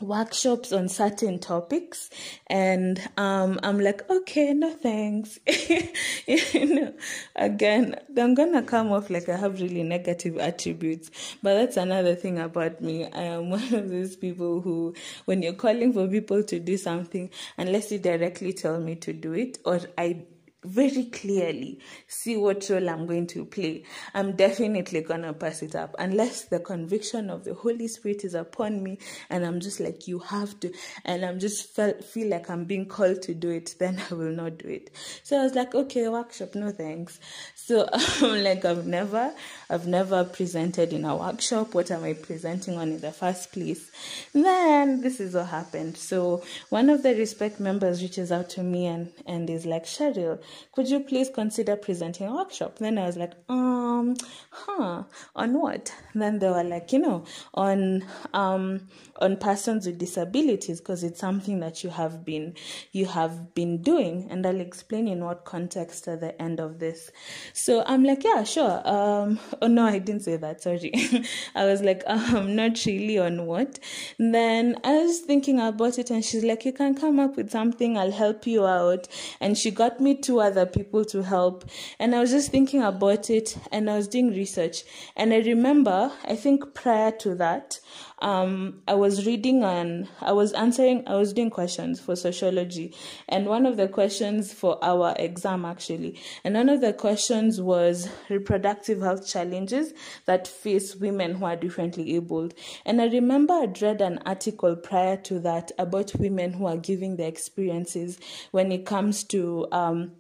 workshops 0.01 0.73
on 0.73 0.89
certain 0.89 1.39
topics 1.39 2.11
and 2.49 3.01
um, 3.17 3.59
i'm 3.63 3.79
like 3.79 4.09
okay 4.11 4.53
no 4.53 4.71
thanks. 4.71 5.39
You 6.27 6.75
know 6.75 6.95
again 7.37 7.97
i'm 8.17 8.35
gonna 8.35 8.63
come 8.63 8.93
off 8.93 9.11
like 9.11 9.29
i 9.29 9.37
have 9.37 9.61
really 9.61 9.83
negative 9.83 10.39
attributes 10.39 11.11
but 11.43 11.55
that's 11.55 11.77
another 11.77 12.15
thing 12.15 12.39
about 12.39 12.81
me. 12.81 13.05
I 13.05 13.23
am 13.23 13.51
one 13.51 13.75
of 13.75 13.91
those 13.91 14.17
people 14.17 14.61
who 14.61 14.95
when 15.27 15.43
you're 15.43 15.53
calling 15.53 15.93
for 15.93 16.09
people 16.09 16.43
to 16.43 16.59
do 16.59 16.77
something 16.77 17.31
unless 17.59 17.93
you 17.93 17.99
directly 17.99 18.53
tell 18.53 18.81
me 18.81 18.95
to 18.97 19.13
do 19.13 19.33
it 19.33 19.59
or 19.65 19.81
i 19.99 20.25
very 20.65 21.05
clearly 21.05 21.79
see 22.09 22.37
what 22.37 22.69
role 22.71 22.89
I'm 22.89 23.07
going 23.07 23.27
to 23.29 23.45
play, 23.45 23.85
I'm 24.15 24.33
definitely 24.37 25.03
gonna 25.03 25.33
pass 25.33 25.63
it 25.63 25.75
up 25.75 25.95
unless 25.99 26.47
the 26.47 26.61
conviction 26.61 27.31
of 27.31 27.45
the 27.45 27.55
Holy 27.55 27.89
Spirit 27.89 28.25
is 28.25 28.35
upon 28.35 28.83
me 28.83 28.99
and 29.31 29.45
I'm 29.45 29.61
just 29.61 29.81
like, 29.81 30.07
you 30.09 30.19
have 30.21 30.59
to, 30.61 30.73
and 31.05 31.25
I'm 31.25 31.39
just 31.39 31.75
felt 31.75 32.05
feel 32.05 32.29
like 32.29 32.51
I'm 32.51 32.65
being 32.65 32.87
called 32.87 33.23
to 33.23 33.35
do 33.35 33.51
it, 33.51 33.75
then 33.79 34.01
I 34.11 34.15
will 34.15 34.33
not 34.33 34.59
do 34.59 34.69
it. 34.69 34.91
So 35.23 35.39
I 35.39 35.43
was 35.43 35.55
like, 35.55 35.75
okay, 35.75 36.09
workshop, 36.09 36.55
no 36.55 36.71
thanks. 36.71 37.21
So 37.55 37.89
I'm 37.93 38.43
like, 38.43 38.65
I've 38.65 38.87
never, 38.87 39.33
I've 39.75 39.89
never 39.89 40.23
presented 40.23 40.93
in 40.93 41.05
a 41.05 41.17
workshop. 41.17 41.75
What 41.75 41.91
am 41.91 42.05
I 42.05 42.13
presenting 42.13 42.77
on 42.79 42.93
in 42.93 43.01
the 43.01 43.11
first 43.11 43.53
place? 43.53 43.91
Then 44.33 45.01
this 45.01 45.19
is 45.19 45.35
what 45.35 45.49
happened. 45.49 45.97
So 45.97 46.45
one 46.69 46.89
of 46.89 47.03
the 47.03 47.17
respect 47.17 47.59
members 47.59 48.01
reaches 48.01 48.31
out 48.31 48.51
to 48.51 48.63
me 48.63 48.87
and 48.87 49.11
and 49.27 49.51
is 49.51 49.67
like, 49.67 49.85
Cheryl 49.85 50.39
could 50.75 50.89
you 50.89 51.01
please 51.01 51.29
consider 51.29 51.75
presenting 51.75 52.29
a 52.29 52.35
workshop? 52.35 52.79
Then 52.79 52.99
I 52.99 53.07
was 53.07 53.17
like, 53.17 53.33
um, 53.49 54.17
huh, 54.51 55.03
on 55.35 55.61
what? 55.61 55.93
Then 56.15 56.39
they 56.39 56.49
were 56.49 56.65
like, 56.65 56.93
you 56.93 57.01
know, 57.01 57.25
on 57.55 58.05
um 58.33 58.89
on 59.21 59.37
persons 59.37 59.87
with 59.87 59.99
disabilities 59.99 60.81
because 60.81 61.05
it's 61.05 61.21
something 61.21 61.61
that 61.61 61.85
you 61.85 61.91
have 61.91 62.25
been 62.25 62.55
you 62.93 63.07
have 63.07 63.55
been 63.55 63.81
doing 63.83 64.27
and 64.31 64.45
I'll 64.47 64.61
explain 64.61 65.07
in 65.09 65.25
what 65.25 65.45
context 65.45 66.09
at 66.09 66.21
the 66.21 66.41
end 66.41 66.61
of 66.61 66.79
this. 66.79 67.11
So 67.53 67.85
I'm 67.87 68.03
like, 68.05 68.25
yeah, 68.25 68.43
sure. 68.45 68.83
Um 68.87 69.39
oh 69.63 69.69
no, 69.69 69.87
I 69.87 69.99
didn't 69.99 70.23
say 70.23 70.37
that, 70.37 70.63
sorry. 70.63 70.93
I 71.55 71.65
was 71.65 71.81
like, 71.83 72.03
um 72.07 72.57
not 72.57 72.85
really 72.87 73.19
on 73.19 73.47
what. 73.47 73.79
And 74.19 74.35
then 74.35 74.77
I 74.85 74.99
was 74.99 75.21
thinking 75.21 75.61
about 75.61 75.99
it 75.99 76.11
and 76.11 76.25
she's 76.25 76.45
like, 76.45 76.65
You 76.65 76.73
can 76.73 76.95
come 76.95 77.21
up 77.21 77.37
with 77.37 77.51
something, 77.51 77.97
I'll 77.97 78.11
help 78.11 78.47
you 78.47 78.67
out. 78.67 79.09
And 79.41 79.57
she 79.57 79.71
got 79.71 80.01
me 80.01 80.17
two 80.17 80.41
other 80.41 80.67
people 80.67 81.05
to 81.07 81.23
help. 81.23 81.65
And 81.99 82.15
I 82.15 82.21
was 82.21 82.31
just 82.31 82.51
thinking 82.51 82.83
about 82.83 83.31
it 83.31 83.57
and 83.71 83.89
I 83.89 83.97
was 83.97 84.09
doing 84.09 84.31
research. 84.31 84.85
And 85.17 85.33
I 85.33 85.39
remember, 85.39 86.13
I 86.25 86.37
think 86.37 86.75
prior 86.75 87.11
to 87.13 87.35
that, 87.37 87.81
um, 88.25 88.81
I 88.89 88.95
was 88.95 89.27
reading 89.27 89.63
and 89.63 90.09
I 90.23 90.33
was 90.33 90.55
answering, 90.55 91.07
I 91.07 91.15
was 91.15 91.35
doing 91.35 91.51
questions 91.51 92.01
for 92.01 92.17
sociology. 92.17 92.95
And 93.29 93.47
one 93.47 93.67
of 93.67 93.77
the 93.77 93.87
questions 93.87 94.51
for 94.51 94.83
our 94.83 95.15
exam 95.19 95.67
actually, 95.67 96.19
and 96.43 96.55
one 96.55 96.71
of 96.71 96.81
the 96.81 96.95
questions 96.95 97.61
was 97.61 98.09
reproductive 98.31 99.03
health 99.03 99.29
challenges 99.29 99.93
that 100.25 100.49
face 100.49 100.97
women 100.97 101.35
who 101.35 101.45
are 101.45 101.55
differently 101.55 102.17
abled. 102.17 102.55
And 102.87 103.03
I 103.03 103.09
remember 103.09 103.53
I'd 103.53 103.83
read 103.83 104.01
an 104.01 104.21
article 104.25 104.75
prior 104.75 105.19
to 105.19 105.39
that 105.41 105.73
about 105.79 106.15
women 106.15 106.55
who 106.55 106.65
are 106.65 106.79
giving 106.79 107.17
their 107.17 107.29
experiences 107.29 108.19
when 108.53 108.73
it 108.73 108.87
comes 108.87 109.23
to, 109.25 109.69
um, 109.71 110.13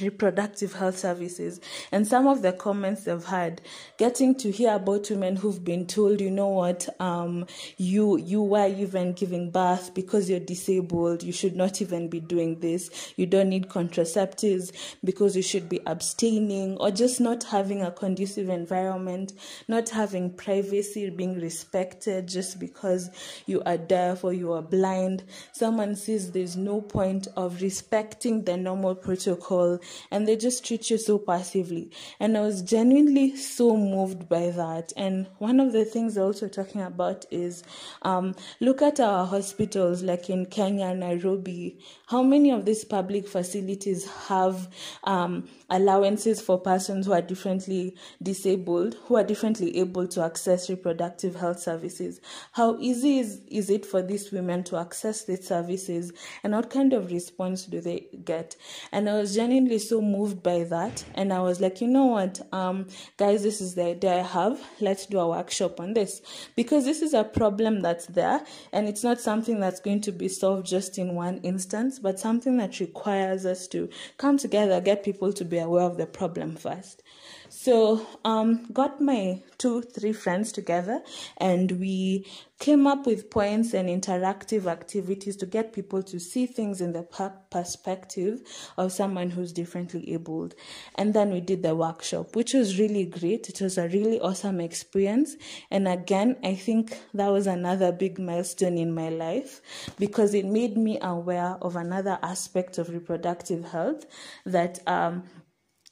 reproductive 0.00 0.74
health 0.74 0.98
services. 0.98 1.60
And 1.92 2.06
some 2.06 2.26
of 2.26 2.42
the 2.42 2.52
comments 2.52 3.04
they've 3.04 3.24
had 3.24 3.60
getting 3.98 4.34
to 4.36 4.50
hear 4.50 4.74
about 4.74 5.10
women 5.10 5.36
who've 5.36 5.64
been 5.64 5.86
told 5.86 6.20
you 6.20 6.30
know 6.30 6.48
what 6.48 6.88
um 7.00 7.46
you 7.76 8.16
you 8.16 8.42
were 8.42 8.66
even 8.66 9.12
giving 9.12 9.50
birth 9.50 9.92
because 9.94 10.28
you're 10.28 10.40
disabled 10.40 11.22
you 11.22 11.32
should 11.32 11.56
not 11.56 11.80
even 11.82 12.08
be 12.08 12.20
doing 12.20 12.58
this 12.60 13.12
you 13.16 13.26
don't 13.26 13.48
need 13.48 13.68
contraceptives 13.68 14.72
because 15.04 15.36
you 15.36 15.42
should 15.42 15.68
be 15.68 15.80
abstaining 15.86 16.76
or 16.78 16.90
just 16.90 17.20
not 17.20 17.44
having 17.44 17.82
a 17.82 17.90
conducive 17.90 18.48
environment 18.48 19.32
not 19.68 19.88
having 19.88 20.32
privacy 20.32 21.10
being 21.10 21.40
respected 21.40 22.28
just 22.28 22.58
because 22.58 23.10
you 23.46 23.62
are 23.66 23.76
deaf 23.76 24.24
or 24.24 24.32
you 24.32 24.52
are 24.52 24.62
blind. 24.62 25.24
Someone 25.52 25.96
says 25.96 26.32
there's 26.32 26.56
no 26.56 26.80
point 26.80 27.28
of 27.36 27.60
respecting 27.60 28.44
the 28.44 28.56
normal 28.56 28.94
protocol 28.94 29.79
and 30.10 30.26
they 30.26 30.36
just 30.36 30.64
treat 30.64 30.90
you 30.90 30.98
so 30.98 31.18
passively. 31.18 31.90
And 32.18 32.36
I 32.36 32.40
was 32.40 32.62
genuinely 32.62 33.36
so 33.36 33.76
moved 33.76 34.28
by 34.28 34.50
that. 34.50 34.92
And 34.96 35.26
one 35.38 35.60
of 35.60 35.72
the 35.72 35.84
things 35.84 36.14
they're 36.14 36.24
also 36.24 36.48
talking 36.48 36.82
about 36.82 37.24
is 37.30 37.62
um, 38.02 38.34
look 38.60 38.82
at 38.82 39.00
our 39.00 39.26
hospitals, 39.26 40.02
like 40.02 40.30
in 40.30 40.46
Kenya, 40.46 40.94
Nairobi. 40.94 41.78
How 42.06 42.22
many 42.22 42.50
of 42.50 42.64
these 42.64 42.84
public 42.84 43.28
facilities 43.28 44.10
have 44.28 44.68
um, 45.04 45.48
allowances 45.68 46.40
for 46.40 46.58
persons 46.58 47.06
who 47.06 47.12
are 47.12 47.22
differently 47.22 47.96
disabled, 48.22 48.96
who 49.04 49.16
are 49.16 49.24
differently 49.24 49.76
able 49.78 50.06
to 50.08 50.22
access 50.22 50.68
reproductive 50.68 51.36
health 51.36 51.60
services? 51.60 52.20
How 52.52 52.76
easy 52.78 53.18
is, 53.18 53.40
is 53.48 53.70
it 53.70 53.86
for 53.86 54.02
these 54.02 54.32
women 54.32 54.64
to 54.64 54.76
access 54.76 55.24
these 55.24 55.46
services? 55.46 56.12
And 56.42 56.54
what 56.54 56.70
kind 56.70 56.92
of 56.92 57.10
response 57.10 57.66
do 57.66 57.80
they 57.80 58.06
get? 58.24 58.56
And 58.92 59.08
I 59.08 59.14
was 59.14 59.34
genuinely 59.34 59.59
so 59.78 60.00
moved 60.00 60.42
by 60.42 60.64
that. 60.64 61.04
And 61.14 61.32
i 61.32 61.40
was 61.40 61.60
like 61.60 61.80
you 61.80 61.88
know 61.88 62.06
what? 62.06 62.40
Um 62.52 62.86
guys 63.16 63.42
this 63.42 63.60
is 63.60 63.74
the 63.74 63.86
idea 63.86 64.20
i 64.20 64.22
have. 64.22 64.60
Let's 64.80 65.06
do 65.06 65.18
a 65.18 65.28
workshop 65.28 65.80
on 65.80 65.94
this. 65.94 66.22
Because 66.56 66.84
this 66.84 67.02
is 67.02 67.14
a 67.14 67.24
problem 67.24 67.80
that's 67.80 68.06
there 68.06 68.44
and 68.72 68.88
it's 68.88 69.04
not 69.04 69.20
something 69.20 69.60
that's 69.60 69.80
going 69.80 70.00
to 70.02 70.12
be 70.12 70.28
solved 70.28 70.66
just 70.66 70.98
in 70.98 71.14
one 71.14 71.38
instance 71.38 71.98
but 71.98 72.18
something 72.18 72.56
that 72.56 72.80
requires 72.80 73.46
us 73.46 73.66
to 73.68 73.88
come 74.16 74.38
together 74.38 74.80
get 74.80 75.04
people 75.04 75.32
to 75.32 75.44
be 75.44 75.58
aware 75.58 75.84
of 75.84 75.96
the 75.96 76.06
problem 76.06 76.56
first 76.56 77.02
so 77.50 78.06
um 78.24 78.64
got 78.72 79.00
my 79.00 79.42
two 79.58 79.82
three 79.82 80.12
friends 80.12 80.52
together 80.52 81.02
and 81.36 81.72
we 81.72 82.24
came 82.60 82.86
up 82.86 83.06
with 83.06 83.30
points 83.30 83.72
and 83.72 83.88
interactive 83.88 84.66
activities 84.66 85.34
to 85.34 85.46
get 85.46 85.72
people 85.72 86.02
to 86.02 86.20
see 86.20 86.44
things 86.44 86.82
in 86.82 86.92
the 86.92 87.02
perspective 87.50 88.42
of 88.76 88.92
someone 88.92 89.30
who's 89.30 89.50
differently 89.50 90.12
abled. 90.12 90.54
And 90.96 91.14
then 91.14 91.32
we 91.32 91.40
did 91.40 91.62
the 91.62 91.74
workshop, 91.74 92.36
which 92.36 92.52
was 92.52 92.78
really 92.78 93.06
great. 93.06 93.48
It 93.48 93.62
was 93.62 93.78
a 93.78 93.88
really 93.88 94.20
awesome 94.20 94.60
experience. 94.60 95.36
And 95.70 95.88
again, 95.88 96.36
I 96.44 96.54
think 96.54 97.00
that 97.14 97.28
was 97.28 97.46
another 97.46 97.92
big 97.92 98.18
milestone 98.18 98.76
in 98.76 98.94
my 98.94 99.08
life 99.08 99.62
because 99.98 100.34
it 100.34 100.44
made 100.44 100.76
me 100.76 100.98
aware 101.00 101.56
of 101.62 101.76
another 101.76 102.18
aspect 102.22 102.76
of 102.76 102.90
reproductive 102.90 103.70
health 103.70 104.04
that 104.44 104.86
um, 104.86 105.24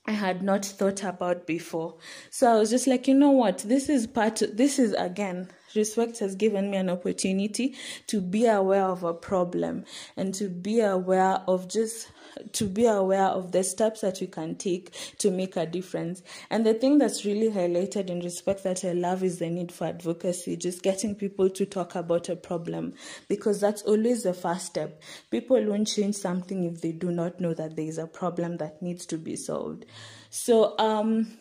I 0.09 0.12
had 0.12 0.42
not 0.42 0.64
thought 0.64 1.05
about 1.05 1.47
before. 1.47 1.97
So 2.31 2.51
I 2.51 2.59
was 2.59 2.71
just 2.71 2.87
like, 2.87 3.07
you 3.07 3.12
know 3.12 3.31
what? 3.31 3.59
This 3.59 3.90
is 3.90 4.07
part, 4.07 4.42
this 4.55 4.79
is 4.79 4.94
again 4.94 5.51
Respect 5.75 6.19
has 6.19 6.35
given 6.35 6.71
me 6.71 6.77
an 6.77 6.91
opportunity 6.91 7.77
to 8.07 8.21
be 8.21 8.47
aware 8.47 8.85
of 8.85 9.05
a 9.05 9.15
problem 9.15 9.85
and 10.17 10.35
to 10.35 10.49
be 10.49 10.81
aware 10.81 11.43
of 11.47 11.69
just 11.69 12.09
to 12.53 12.67
be 12.67 12.87
aware 12.87 13.27
of 13.27 13.53
the 13.53 13.65
steps 13.65 14.01
that 14.03 14.21
you 14.21 14.27
can 14.27 14.55
take 14.55 14.93
to 15.19 15.31
make 15.31 15.57
a 15.57 15.67
difference. 15.67 16.23
And 16.51 16.65
the 16.65 16.75
thing 16.75 16.99
that's 16.99 17.25
really 17.25 17.51
highlighted 17.51 18.11
in 18.11 18.21
respect 18.21 18.63
that 18.65 18.85
I 18.85 18.93
love 18.93 19.23
is 19.23 19.39
the 19.39 19.49
need 19.49 19.73
for 19.73 19.87
advocacy, 19.87 20.57
just 20.57 20.83
getting 20.83 21.15
people 21.15 21.51
to 21.51 21.67
talk 21.67 21.95
about 21.95 22.29
a 22.29 22.37
problem 22.37 22.95
because 23.29 23.61
that's 23.61 23.83
always 23.83 24.23
the 24.23 24.35
first 24.35 24.67
step. 24.67 25.03
People 25.31 25.65
won't 25.65 25.89
change 25.89 26.17
something 26.17 26.65
if 26.65 26.81
they 26.81 26.93
do 26.93 27.11
not 27.11 27.41
know 27.41 27.55
that 27.55 27.77
there 27.77 27.87
is 27.87 27.99
a 27.99 28.07
problem 28.07 28.57
that 28.59 28.81
needs 28.83 29.07
to 29.07 29.19
be 29.19 29.37
solved. 29.37 29.85
So, 30.31 30.79
um, 30.79 31.39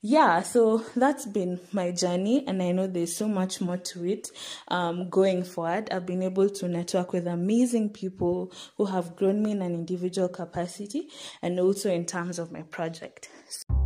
yeah, 0.00 0.42
so 0.42 0.84
that's 0.94 1.26
been 1.26 1.58
my 1.72 1.90
journey, 1.90 2.44
and 2.46 2.62
I 2.62 2.70
know 2.72 2.86
there's 2.86 3.16
so 3.16 3.26
much 3.26 3.60
more 3.60 3.78
to 3.78 4.04
it 4.04 4.30
um, 4.68 5.10
going 5.10 5.42
forward. 5.42 5.88
I've 5.90 6.06
been 6.06 6.22
able 6.22 6.48
to 6.48 6.68
network 6.68 7.12
with 7.12 7.26
amazing 7.26 7.90
people 7.90 8.52
who 8.76 8.84
have 8.84 9.16
grown 9.16 9.42
me 9.42 9.52
in 9.52 9.62
an 9.62 9.74
individual 9.74 10.28
capacity 10.28 11.08
and 11.42 11.58
also 11.58 11.90
in 11.90 12.06
terms 12.06 12.38
of 12.38 12.52
my 12.52 12.62
project. 12.62 13.28
So 13.48 13.77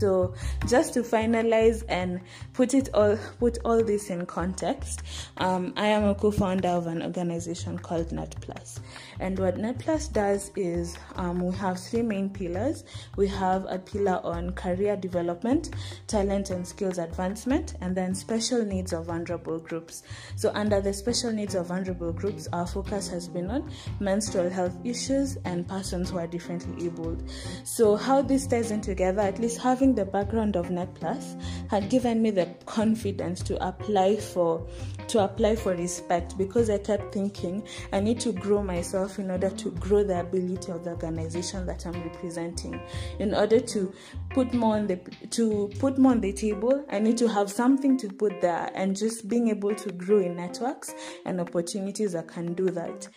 So 0.00 0.34
just 0.68 0.94
to 0.94 1.02
finalize 1.02 1.84
and 1.88 2.20
put 2.52 2.74
it 2.74 2.88
all 2.94 3.16
put 3.38 3.58
all 3.64 3.82
this 3.82 4.10
in 4.10 4.26
context, 4.26 5.02
um, 5.38 5.72
I 5.76 5.86
am 5.86 6.04
a 6.04 6.14
co-founder 6.14 6.68
of 6.68 6.86
an 6.86 7.02
organization 7.02 7.78
called 7.78 8.08
NetPlus. 8.08 8.80
And 9.20 9.38
what 9.38 9.56
NetPlus 9.56 10.12
does 10.12 10.50
is 10.56 10.96
um, 11.16 11.40
we 11.40 11.54
have 11.56 11.78
three 11.78 12.02
main 12.02 12.30
pillars. 12.30 12.84
We 13.16 13.28
have 13.28 13.66
a 13.68 13.78
pillar 13.78 14.20
on 14.24 14.52
career 14.52 14.96
development, 14.96 15.70
talent 16.06 16.50
and 16.50 16.66
skills 16.66 16.98
advancement, 16.98 17.74
and 17.80 17.96
then 17.96 18.14
special 18.14 18.64
needs 18.64 18.92
of 18.92 19.06
vulnerable 19.06 19.58
groups. 19.58 20.02
So 20.36 20.50
under 20.54 20.80
the 20.80 20.92
special 20.92 21.32
needs 21.32 21.54
of 21.54 21.66
vulnerable 21.66 22.12
groups, 22.12 22.48
our 22.52 22.66
focus 22.66 23.08
has 23.08 23.28
been 23.28 23.50
on 23.50 23.70
menstrual 24.00 24.50
health 24.50 24.76
issues 24.84 25.36
and 25.44 25.66
persons 25.68 26.10
who 26.10 26.18
are 26.18 26.26
differently 26.26 26.86
abled. 26.86 27.22
So 27.64 27.96
how 27.96 28.22
this 28.22 28.46
ties 28.46 28.70
in 28.70 28.80
together, 28.80 29.20
at 29.20 29.38
least 29.38 29.58
having 29.58 29.83
the 29.92 30.04
background 30.04 30.56
of 30.56 30.68
NetPlus 30.68 31.40
had 31.68 31.90
given 31.90 32.22
me 32.22 32.30
the 32.30 32.46
confidence 32.64 33.42
to 33.42 33.66
apply 33.66 34.16
for 34.16 34.66
to 35.08 35.22
apply 35.22 35.54
for 35.56 35.74
respect 35.74 36.38
because 36.38 36.70
I 36.70 36.78
kept 36.78 37.12
thinking 37.12 37.66
I 37.92 38.00
need 38.00 38.20
to 38.20 38.32
grow 38.32 38.62
myself 38.62 39.18
in 39.18 39.30
order 39.30 39.50
to 39.50 39.70
grow 39.72 40.02
the 40.02 40.20
ability 40.20 40.72
of 40.72 40.84
the 40.84 40.90
organization 40.90 41.66
that 41.66 41.84
I'm 41.86 42.00
representing. 42.02 42.80
In 43.18 43.34
order 43.34 43.60
to 43.60 43.92
put 44.30 44.54
more 44.54 44.76
on 44.76 44.86
the 44.86 44.96
to 45.30 45.70
put 45.78 45.98
more 45.98 46.12
on 46.12 46.20
the 46.20 46.32
table, 46.32 46.84
I 46.88 47.00
need 47.00 47.18
to 47.18 47.28
have 47.28 47.50
something 47.50 47.98
to 47.98 48.08
put 48.08 48.40
there 48.40 48.70
and 48.74 48.96
just 48.96 49.28
being 49.28 49.48
able 49.48 49.74
to 49.74 49.92
grow 49.92 50.20
in 50.20 50.36
networks 50.36 50.94
and 51.26 51.40
opportunities 51.40 52.14
I 52.14 52.22
can 52.22 52.54
do 52.54 52.70
that. 52.70 53.08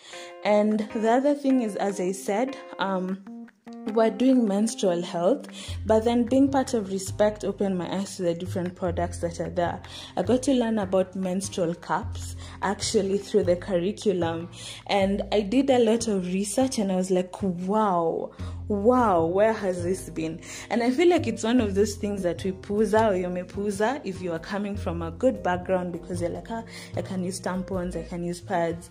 And 0.44 0.80
the 0.94 1.10
other 1.10 1.34
thing 1.34 1.62
is 1.62 1.76
as 1.76 2.00
I 2.00 2.12
said, 2.12 2.56
um 2.78 3.38
we're 3.94 4.10
doing 4.10 4.46
menstrual 4.46 5.02
health, 5.02 5.46
but 5.86 6.04
then 6.04 6.24
being 6.24 6.50
part 6.50 6.74
of 6.74 6.90
Respect 6.90 7.44
opened 7.44 7.78
my 7.78 7.92
eyes 7.94 8.16
to 8.16 8.22
the 8.22 8.34
different 8.34 8.74
products 8.74 9.18
that 9.18 9.40
are 9.40 9.50
there. 9.50 9.80
I 10.16 10.22
got 10.22 10.42
to 10.44 10.52
learn 10.52 10.78
about 10.78 11.14
menstrual 11.14 11.74
cups 11.74 12.36
actually 12.62 13.18
through 13.18 13.44
the 13.44 13.56
curriculum, 13.56 14.48
and 14.86 15.22
I 15.32 15.40
did 15.42 15.70
a 15.70 15.78
lot 15.78 16.08
of 16.08 16.26
research 16.26 16.78
and 16.78 16.92
I 16.92 16.96
was 16.96 17.10
like, 17.10 17.42
wow, 17.42 18.30
wow, 18.68 19.24
where 19.24 19.52
has 19.52 19.82
this 19.82 20.10
been? 20.10 20.40
And 20.70 20.82
I 20.82 20.90
feel 20.90 21.08
like 21.08 21.26
it's 21.26 21.42
one 21.42 21.60
of 21.60 21.74
those 21.74 21.94
things 21.94 22.22
that 22.22 22.44
we 22.44 22.52
puza 22.52 23.10
or 23.10 23.16
you 23.16 23.28
may 23.28 23.42
puza 23.42 24.00
if 24.04 24.20
you 24.20 24.32
are 24.32 24.38
coming 24.38 24.76
from 24.76 25.02
a 25.02 25.10
good 25.10 25.42
background 25.42 25.92
because 25.92 26.20
you're 26.20 26.30
like, 26.30 26.50
ah, 26.50 26.62
I 26.96 27.02
can 27.02 27.24
use 27.24 27.40
tampons, 27.40 27.96
I 27.96 28.02
can 28.02 28.22
use 28.22 28.40
pads. 28.40 28.88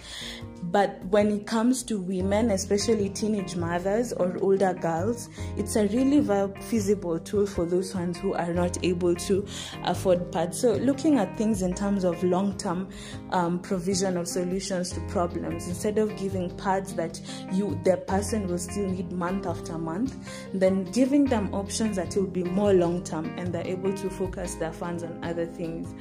But 0.64 1.04
when 1.06 1.32
it 1.32 1.46
comes 1.46 1.84
to 1.84 2.00
women, 2.00 2.52
especially 2.52 3.10
teenage 3.10 3.56
mothers 3.56 4.14
or 4.14 4.38
older 4.42 4.74
girls, 4.74 4.87
girls, 4.88 5.30
it's 5.58 5.76
a 5.76 5.88
really 5.88 6.22
feasible 6.62 7.20
tool 7.20 7.46
for 7.46 7.66
those 7.66 7.94
ones 7.94 8.18
who 8.18 8.34
are 8.34 8.54
not 8.54 8.78
able 8.84 9.16
to 9.16 9.46
afford 9.84 10.32
pads. 10.32 10.60
So, 10.62 10.74
looking 10.76 11.18
at 11.18 11.38
things 11.38 11.62
in 11.62 11.74
terms 11.74 12.04
of 12.04 12.24
long 12.24 12.58
term 12.58 12.90
um, 13.32 13.60
provision 13.60 14.18
of 14.18 14.28
solutions 14.28 14.92
to 14.92 15.02
problems, 15.08 15.68
instead 15.68 15.98
of 15.98 16.16
giving 16.18 16.50
pads 16.58 16.94
that 16.94 17.20
you 17.52 17.80
the 17.84 17.98
person 17.98 18.48
will 18.48 18.58
still 18.58 18.88
need 18.90 19.12
month 19.12 19.46
after 19.46 19.78
month, 19.78 20.16
then 20.54 20.86
giving 20.92 21.26
them 21.26 21.54
options 21.54 21.98
that 21.98 22.16
will 22.16 22.28
be 22.28 22.44
more 22.44 22.74
long 22.74 23.04
term 23.04 23.26
and 23.38 23.54
they're 23.54 23.68
able 23.68 23.94
to 23.94 24.10
focus 24.10 24.56
their 24.56 24.72
funds 24.72 25.04
on 25.04 25.24
other 25.24 25.46
things. 25.46 25.94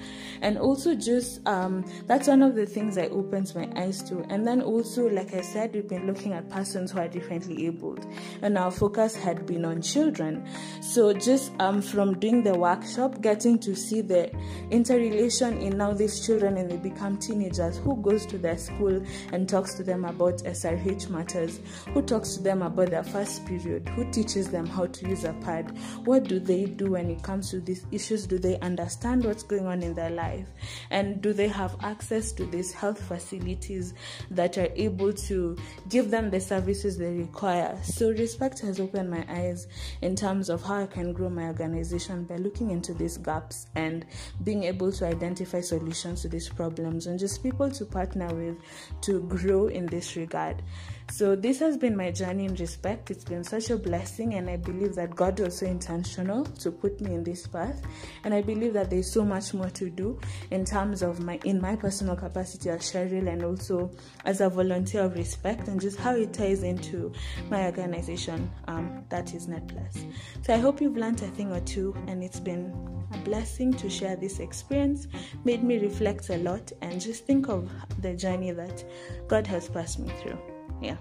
And 0.42 0.58
also, 0.58 0.94
just 0.94 1.46
um, 1.46 1.84
that's 2.06 2.28
one 2.28 2.42
of 2.42 2.54
the 2.54 2.66
things 2.66 2.94
that 2.94 3.10
opens 3.10 3.54
my 3.54 3.68
eyes 3.76 4.02
to. 4.04 4.24
And 4.28 4.46
then 4.46 4.62
also, 4.62 5.08
like 5.08 5.34
I 5.34 5.40
said, 5.40 5.74
we've 5.74 5.88
been 5.88 6.06
looking 6.06 6.32
at 6.32 6.48
persons 6.50 6.92
who 6.92 7.00
are 7.00 7.08
differently 7.08 7.66
abled, 7.66 8.06
and 8.42 8.56
our 8.56 8.70
focus 8.76 9.16
had 9.16 9.46
been 9.46 9.64
on 9.64 9.82
children. 9.82 10.46
So, 10.80 11.12
just 11.12 11.52
um, 11.58 11.82
from 11.82 12.18
doing 12.18 12.42
the 12.42 12.54
workshop, 12.54 13.20
getting 13.20 13.58
to 13.60 13.74
see 13.74 14.00
the 14.00 14.30
interrelation 14.70 15.58
in 15.58 15.78
now 15.78 15.92
these 15.92 16.24
children 16.24 16.56
and 16.56 16.70
they 16.70 16.76
become 16.76 17.16
teenagers, 17.18 17.78
who 17.78 17.96
goes 18.02 18.26
to 18.26 18.38
their 18.38 18.58
school 18.58 19.02
and 19.32 19.48
talks 19.48 19.74
to 19.74 19.82
them 19.82 20.04
about 20.04 20.38
SRH 20.38 21.08
matters, 21.08 21.60
who 21.92 22.02
talks 22.02 22.34
to 22.34 22.42
them 22.42 22.62
about 22.62 22.90
their 22.90 23.04
first 23.04 23.44
period, 23.46 23.88
who 23.90 24.10
teaches 24.10 24.50
them 24.50 24.66
how 24.66 24.86
to 24.86 25.08
use 25.08 25.24
a 25.24 25.32
pad, 25.34 25.76
what 26.04 26.24
do 26.24 26.38
they 26.38 26.66
do 26.66 26.92
when 26.92 27.10
it 27.10 27.22
comes 27.22 27.50
to 27.50 27.60
these 27.60 27.86
issues? 27.90 28.26
Do 28.26 28.38
they 28.38 28.58
understand 28.60 29.24
what's 29.24 29.42
going 29.42 29.66
on 29.66 29.82
in 29.82 29.94
their 29.94 30.10
life? 30.10 30.48
And 30.90 31.20
do 31.20 31.32
they 31.32 31.48
have 31.48 31.76
access 31.80 32.32
to 32.32 32.46
these 32.46 32.72
health 32.72 33.02
facilities 33.02 33.94
that 34.30 34.58
are 34.58 34.68
able 34.74 35.12
to 35.12 35.56
give 35.88 36.10
them 36.10 36.30
the 36.30 36.40
services 36.40 36.98
they 36.98 37.12
require? 37.12 37.78
So, 37.82 38.10
respect 38.10 38.55
has 38.60 38.80
opened 38.80 39.10
my 39.10 39.24
eyes 39.28 39.66
in 40.02 40.16
terms 40.16 40.48
of 40.48 40.62
how 40.62 40.82
I 40.82 40.86
can 40.86 41.12
grow 41.12 41.28
my 41.28 41.46
organization 41.46 42.24
by 42.24 42.36
looking 42.36 42.70
into 42.70 42.94
these 42.94 43.16
gaps 43.18 43.66
and 43.74 44.06
being 44.44 44.64
able 44.64 44.92
to 44.92 45.06
identify 45.06 45.60
solutions 45.60 46.22
to 46.22 46.28
these 46.28 46.48
problems 46.48 47.06
and 47.06 47.18
just 47.18 47.42
people 47.42 47.70
to 47.70 47.84
partner 47.84 48.32
with 48.34 48.56
to 49.02 49.20
grow 49.22 49.68
in 49.68 49.86
this 49.86 50.16
regard. 50.16 50.62
So, 51.12 51.36
this 51.36 51.60
has 51.60 51.76
been 51.76 51.96
my 51.96 52.10
journey 52.10 52.46
in 52.46 52.54
respect. 52.56 53.12
It's 53.12 53.24
been 53.24 53.44
such 53.44 53.70
a 53.70 53.76
blessing, 53.76 54.34
and 54.34 54.50
I 54.50 54.56
believe 54.56 54.96
that 54.96 55.14
God 55.14 55.38
was 55.38 55.58
so 55.58 55.66
intentional 55.66 56.44
to 56.44 56.72
put 56.72 57.00
me 57.00 57.14
in 57.14 57.22
this 57.22 57.46
path. 57.46 57.80
And 58.24 58.34
I 58.34 58.42
believe 58.42 58.72
that 58.72 58.90
there's 58.90 59.12
so 59.12 59.24
much 59.24 59.54
more 59.54 59.70
to 59.70 59.88
do 59.88 60.18
in 60.50 60.64
terms 60.64 61.02
of 61.02 61.20
my 61.20 61.38
in 61.44 61.60
my 61.60 61.76
personal 61.76 62.16
capacity 62.16 62.70
as 62.70 62.80
Cheryl 62.80 63.28
and 63.28 63.44
also 63.44 63.90
as 64.24 64.40
a 64.40 64.48
volunteer 64.48 65.02
of 65.02 65.14
respect 65.14 65.68
and 65.68 65.80
just 65.80 65.96
how 65.98 66.14
it 66.14 66.32
ties 66.32 66.64
into 66.64 67.12
my 67.50 67.66
organization, 67.66 68.45
um, 68.68 69.04
that 69.08 69.34
is 69.34 69.46
NetPlus. 69.46 70.12
So, 70.42 70.54
I 70.54 70.58
hope 70.58 70.80
you've 70.80 70.96
learned 70.96 71.22
a 71.22 71.28
thing 71.28 71.52
or 71.52 71.60
two, 71.60 71.94
and 72.06 72.22
it's 72.22 72.40
been 72.40 72.72
a 73.12 73.18
blessing 73.18 73.72
to 73.74 73.88
share 73.88 74.16
this 74.16 74.38
experience, 74.40 75.08
made 75.44 75.62
me 75.62 75.78
reflect 75.78 76.30
a 76.30 76.38
lot, 76.38 76.72
and 76.82 77.00
just 77.00 77.26
think 77.26 77.48
of 77.48 77.70
the 78.02 78.14
journey 78.14 78.52
that 78.52 78.84
God 79.28 79.46
has 79.46 79.68
passed 79.68 79.98
me 79.98 80.12
through. 80.22 80.38
Yeah 80.80 80.96